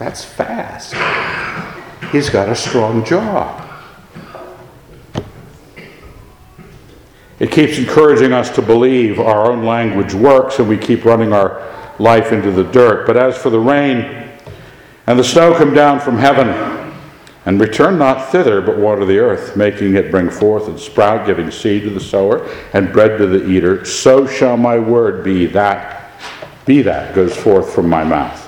That's 0.00 0.24
fast. 0.24 0.94
He's 2.10 2.28
got 2.28 2.48
a 2.48 2.56
strong 2.56 3.04
jaw. 3.04 3.60
It 7.38 7.52
keeps 7.52 7.78
encouraging 7.78 8.32
us 8.32 8.50
to 8.56 8.62
believe 8.62 9.20
our 9.20 9.52
own 9.52 9.64
language 9.64 10.14
works 10.14 10.58
and 10.58 10.68
we 10.68 10.78
keep 10.78 11.04
running 11.04 11.32
our 11.32 11.62
life 12.00 12.32
into 12.32 12.50
the 12.50 12.64
dirt. 12.64 13.06
But 13.06 13.16
as 13.16 13.38
for 13.38 13.50
the 13.50 13.60
rain 13.60 14.23
and 15.06 15.18
the 15.18 15.24
snow 15.24 15.54
come 15.54 15.74
down 15.74 16.00
from 16.00 16.18
heaven 16.18 16.48
and 17.46 17.60
return 17.60 17.98
not 17.98 18.30
thither, 18.30 18.60
but 18.60 18.78
water 18.78 19.04
the 19.04 19.18
earth, 19.18 19.56
making 19.56 19.96
it 19.96 20.10
bring 20.10 20.30
forth 20.30 20.66
and 20.66 20.78
sprout, 20.78 21.26
giving 21.26 21.50
seed 21.50 21.82
to 21.82 21.90
the 21.90 22.00
sower 22.00 22.48
and 22.72 22.92
bread 22.92 23.18
to 23.18 23.26
the 23.26 23.46
eater, 23.48 23.84
so 23.84 24.26
shall 24.26 24.56
my 24.56 24.78
word 24.78 25.22
be 25.22 25.46
that, 25.46 26.12
be 26.64 26.80
that 26.82 27.14
goes 27.14 27.36
forth 27.36 27.74
from 27.74 27.88
my 27.88 28.02
mouth. 28.02 28.44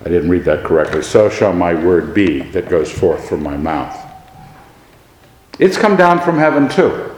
I 0.00 0.08
didn't 0.08 0.30
read 0.30 0.44
that 0.44 0.64
correctly. 0.64 1.02
So 1.02 1.28
shall 1.28 1.52
my 1.52 1.74
word 1.74 2.14
be 2.14 2.40
that 2.50 2.68
goes 2.68 2.90
forth 2.90 3.28
from 3.28 3.42
my 3.42 3.56
mouth. 3.56 3.96
It's 5.58 5.76
come 5.76 5.96
down 5.96 6.20
from 6.20 6.38
heaven 6.38 6.68
too. 6.68 7.14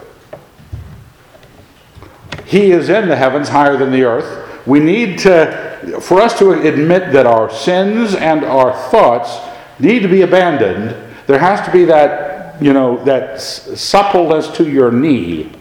He 2.45 2.73
is 2.73 2.89
in 2.89 3.09
the 3.09 3.17
heavens 3.17 3.49
higher 3.49 3.77
than 3.77 3.93
the 3.93 4.03
earth. 4.03 4.67
We 4.67 4.81
need 4.81 5.21
to, 5.21 5.72
for 6.01 6.21
us 6.21 6.39
to 6.39 6.53
admit 6.53 7.13
that 7.13 7.27
our 7.27 7.51
sins 7.51 8.15
and 8.15 8.45
our 8.45 8.73
thoughts 8.91 9.39
need 9.79 10.01
to 10.01 10.09
be 10.09 10.23
abandoned, 10.23 10.97
there 11.27 11.39
has 11.39 11.65
to 11.67 11.73
be 11.73 11.85
that, 11.87 12.61
you 12.63 12.73
know, 12.73 13.03
that 13.05 13.41
suppleness 13.41 14.49
to 14.57 14.71
your 14.71 14.91
knee. 14.91 15.53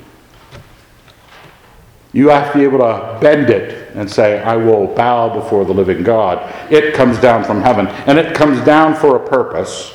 You 2.13 2.29
have 2.29 2.51
to 2.51 2.57
be 2.57 2.63
able 2.63 2.79
to 2.79 3.17
bend 3.21 3.49
it 3.49 3.95
and 3.95 4.09
say, 4.09 4.41
I 4.41 4.55
will 4.57 4.87
bow 4.87 5.33
before 5.33 5.65
the 5.65 5.73
living 5.73 6.03
God. 6.03 6.53
It 6.71 6.93
comes 6.93 7.19
down 7.19 7.43
from 7.43 7.61
heaven, 7.61 7.87
and 7.87 8.17
it 8.17 8.35
comes 8.35 8.63
down 8.65 8.95
for 8.95 9.15
a 9.15 9.27
purpose. 9.27 9.93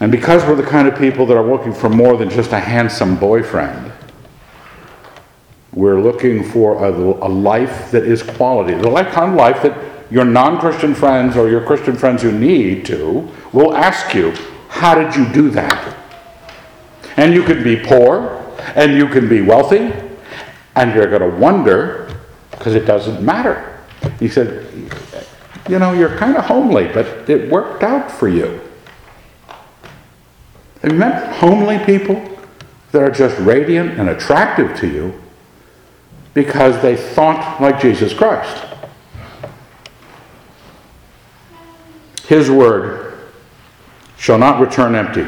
And 0.00 0.10
because 0.10 0.44
we're 0.44 0.56
the 0.56 0.62
kind 0.62 0.88
of 0.88 0.98
people 0.98 1.26
that 1.26 1.36
are 1.36 1.46
looking 1.46 1.74
for 1.74 1.88
more 1.88 2.16
than 2.16 2.30
just 2.30 2.52
a 2.52 2.58
handsome 2.58 3.16
boyfriend, 3.16 3.89
we're 5.72 6.00
looking 6.00 6.42
for 6.42 6.84
a, 6.84 6.90
a 6.90 7.28
life 7.28 7.90
that 7.92 8.04
is 8.04 8.22
quality. 8.22 8.74
The 8.74 8.90
kind 9.04 9.30
of 9.30 9.36
life 9.36 9.62
that 9.62 9.76
your 10.10 10.24
non 10.24 10.58
Christian 10.58 10.94
friends 10.94 11.36
or 11.36 11.48
your 11.48 11.64
Christian 11.64 11.96
friends 11.96 12.22
who 12.22 12.32
need 12.32 12.84
to 12.86 13.28
will 13.52 13.74
ask 13.74 14.14
you, 14.14 14.32
How 14.68 14.94
did 14.94 15.14
you 15.14 15.32
do 15.32 15.50
that? 15.50 15.96
And 17.16 17.34
you 17.34 17.44
can 17.44 17.62
be 17.62 17.76
poor, 17.76 18.44
and 18.74 18.96
you 18.96 19.06
can 19.08 19.28
be 19.28 19.40
wealthy, 19.42 19.92
and 20.74 20.94
you're 20.94 21.08
going 21.08 21.30
to 21.30 21.36
wonder 21.38 22.20
because 22.50 22.74
it 22.74 22.84
doesn't 22.84 23.22
matter. 23.22 23.78
He 24.18 24.28
said, 24.28 24.66
You 25.68 25.78
know, 25.78 25.92
you're 25.92 26.16
kind 26.16 26.36
of 26.36 26.44
homely, 26.44 26.88
but 26.88 27.30
it 27.30 27.48
worked 27.48 27.84
out 27.84 28.10
for 28.10 28.28
you. 28.28 28.60
Have 30.82 30.92
you 30.92 30.98
met 30.98 31.36
homely 31.36 31.78
people 31.84 32.26
that 32.90 33.02
are 33.02 33.10
just 33.10 33.38
radiant 33.40 34.00
and 34.00 34.08
attractive 34.08 34.76
to 34.80 34.88
you 34.88 35.19
because 36.34 36.80
they 36.82 36.96
thought 36.96 37.60
like 37.60 37.80
Jesus 37.80 38.12
Christ? 38.12 38.66
His 42.26 42.50
word 42.50 43.18
shall 44.16 44.38
not 44.38 44.60
return 44.60 44.94
empty, 44.94 45.26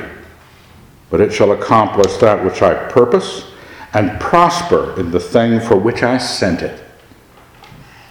but 1.11 1.21
it 1.21 1.33
shall 1.33 1.53
accomplish 1.53 2.17
that 2.19 2.45
which 2.45 2.63
I 2.63 2.75
purpose 2.91 3.51
and 3.93 4.21
prosper 4.21 4.99
in 4.99 5.11
the 5.11 5.21
thing 5.21 5.61
for 5.61 5.77
which 5.77 6.03
I 6.03 6.19
sent 6.19 6.63
it. 6.63 6.83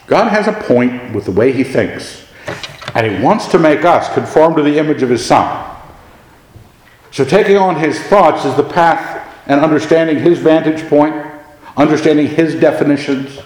God 0.08 0.30
has 0.30 0.48
a 0.48 0.54
point 0.54 1.14
with 1.14 1.26
the 1.26 1.32
way 1.32 1.54
He 1.54 1.64
thinks, 1.64 2.28
and 2.94 3.08
He 3.08 3.24
wants 3.24 3.48
to 3.48 3.60
make 3.60 3.86
us 3.86 4.14
conform 4.14 4.56
to 4.56 4.62
the 4.62 4.78
image 4.78 5.02
of 5.02 5.10
His 5.10 5.26
Son. 5.26 5.72
So, 7.12 7.26
taking 7.26 7.58
on 7.58 7.76
his 7.76 8.00
thoughts 8.00 8.46
is 8.46 8.56
the 8.56 8.64
path 8.64 9.28
and 9.46 9.60
understanding 9.60 10.20
his 10.20 10.40
vantage 10.40 10.88
point, 10.88 11.14
understanding 11.78 12.28
his 12.28 12.56
definitions, 12.56 13.40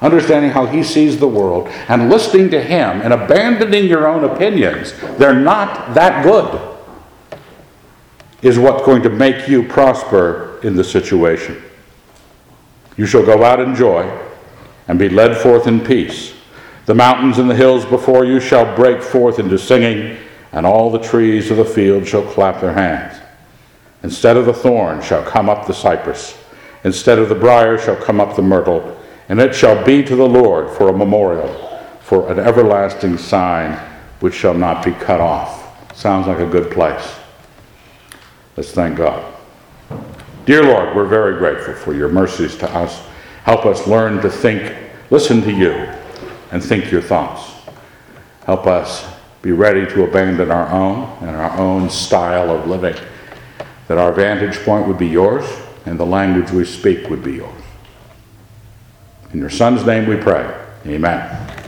understanding 0.00 0.50
how 0.50 0.66
he 0.66 0.82
sees 0.82 1.18
the 1.18 1.28
world, 1.28 1.68
and 1.88 2.10
listening 2.10 2.50
to 2.50 2.62
him 2.62 3.00
and 3.02 3.12
abandoning 3.12 3.86
your 3.86 4.06
own 4.06 4.24
opinions. 4.24 4.94
They're 5.18 5.34
not 5.34 5.94
that 5.94 6.24
good, 6.24 6.78
is 8.42 8.58
what's 8.58 8.84
going 8.84 9.02
to 9.02 9.10
make 9.10 9.48
you 9.48 9.62
prosper 9.62 10.60
in 10.62 10.76
the 10.76 10.84
situation. 10.84 11.62
You 12.96 13.06
shall 13.06 13.24
go 13.24 13.44
out 13.44 13.60
in 13.60 13.74
joy 13.74 14.10
and 14.88 14.98
be 14.98 15.08
led 15.08 15.36
forth 15.36 15.66
in 15.66 15.80
peace. 15.80 16.34
The 16.86 16.94
mountains 16.94 17.38
and 17.38 17.50
the 17.50 17.54
hills 17.54 17.84
before 17.84 18.24
you 18.24 18.40
shall 18.40 18.76
break 18.76 19.02
forth 19.02 19.38
into 19.38 19.58
singing 19.58 20.18
and 20.52 20.64
all 20.64 20.90
the 20.90 21.00
trees 21.00 21.50
of 21.50 21.56
the 21.56 21.64
field 21.64 22.06
shall 22.06 22.22
clap 22.22 22.60
their 22.60 22.72
hands. 22.72 23.20
Instead 24.02 24.36
of 24.36 24.46
the 24.46 24.54
thorn 24.54 25.02
shall 25.02 25.22
come 25.22 25.48
up 25.48 25.66
the 25.66 25.74
cypress, 25.74 26.38
instead 26.86 27.18
of 27.18 27.28
the 27.28 27.34
brier 27.34 27.76
shall 27.76 27.96
come 27.96 28.20
up 28.20 28.36
the 28.36 28.42
myrtle, 28.42 28.96
and 29.28 29.40
it 29.40 29.52
shall 29.52 29.84
be 29.84 30.04
to 30.04 30.14
the 30.14 30.28
Lord 30.28 30.70
for 30.70 30.88
a 30.88 30.96
memorial, 30.96 31.52
for 32.00 32.30
an 32.30 32.38
everlasting 32.38 33.18
sign 33.18 33.72
which 34.20 34.34
shall 34.34 34.54
not 34.54 34.84
be 34.84 34.92
cut 34.92 35.20
off. 35.20 35.96
Sounds 35.96 36.28
like 36.28 36.38
a 36.38 36.46
good 36.46 36.70
place. 36.70 37.16
Let's 38.56 38.70
thank 38.70 38.98
God. 38.98 39.34
Dear 40.44 40.62
Lord, 40.62 40.94
we're 40.94 41.08
very 41.08 41.36
grateful 41.38 41.74
for 41.74 41.92
your 41.92 42.08
mercies 42.08 42.56
to 42.58 42.70
us. 42.70 43.02
Help 43.42 43.66
us 43.66 43.88
learn 43.88 44.22
to 44.22 44.30
think, 44.30 44.72
listen 45.10 45.42
to 45.42 45.52
you, 45.52 45.72
and 46.52 46.62
think 46.62 46.92
your 46.92 47.02
thoughts. 47.02 47.50
Help 48.44 48.68
us 48.68 49.04
be 49.42 49.50
ready 49.50 49.86
to 49.86 50.04
abandon 50.04 50.52
our 50.52 50.68
own 50.68 51.18
and 51.22 51.34
our 51.34 51.58
own 51.58 51.90
style 51.90 52.48
of 52.48 52.68
living, 52.68 52.94
that 53.88 53.98
our 53.98 54.12
vantage 54.12 54.58
point 54.58 54.86
would 54.86 54.98
be 54.98 55.08
yours 55.08 55.65
and 55.86 55.98
the 55.98 56.04
language 56.04 56.50
we 56.50 56.64
speak 56.64 57.08
would 57.08 57.22
be 57.22 57.34
yours. 57.34 57.62
In 59.32 59.40
your 59.40 59.50
Son's 59.50 59.86
name 59.86 60.06
we 60.08 60.16
pray. 60.16 60.52
Amen. 60.86 61.65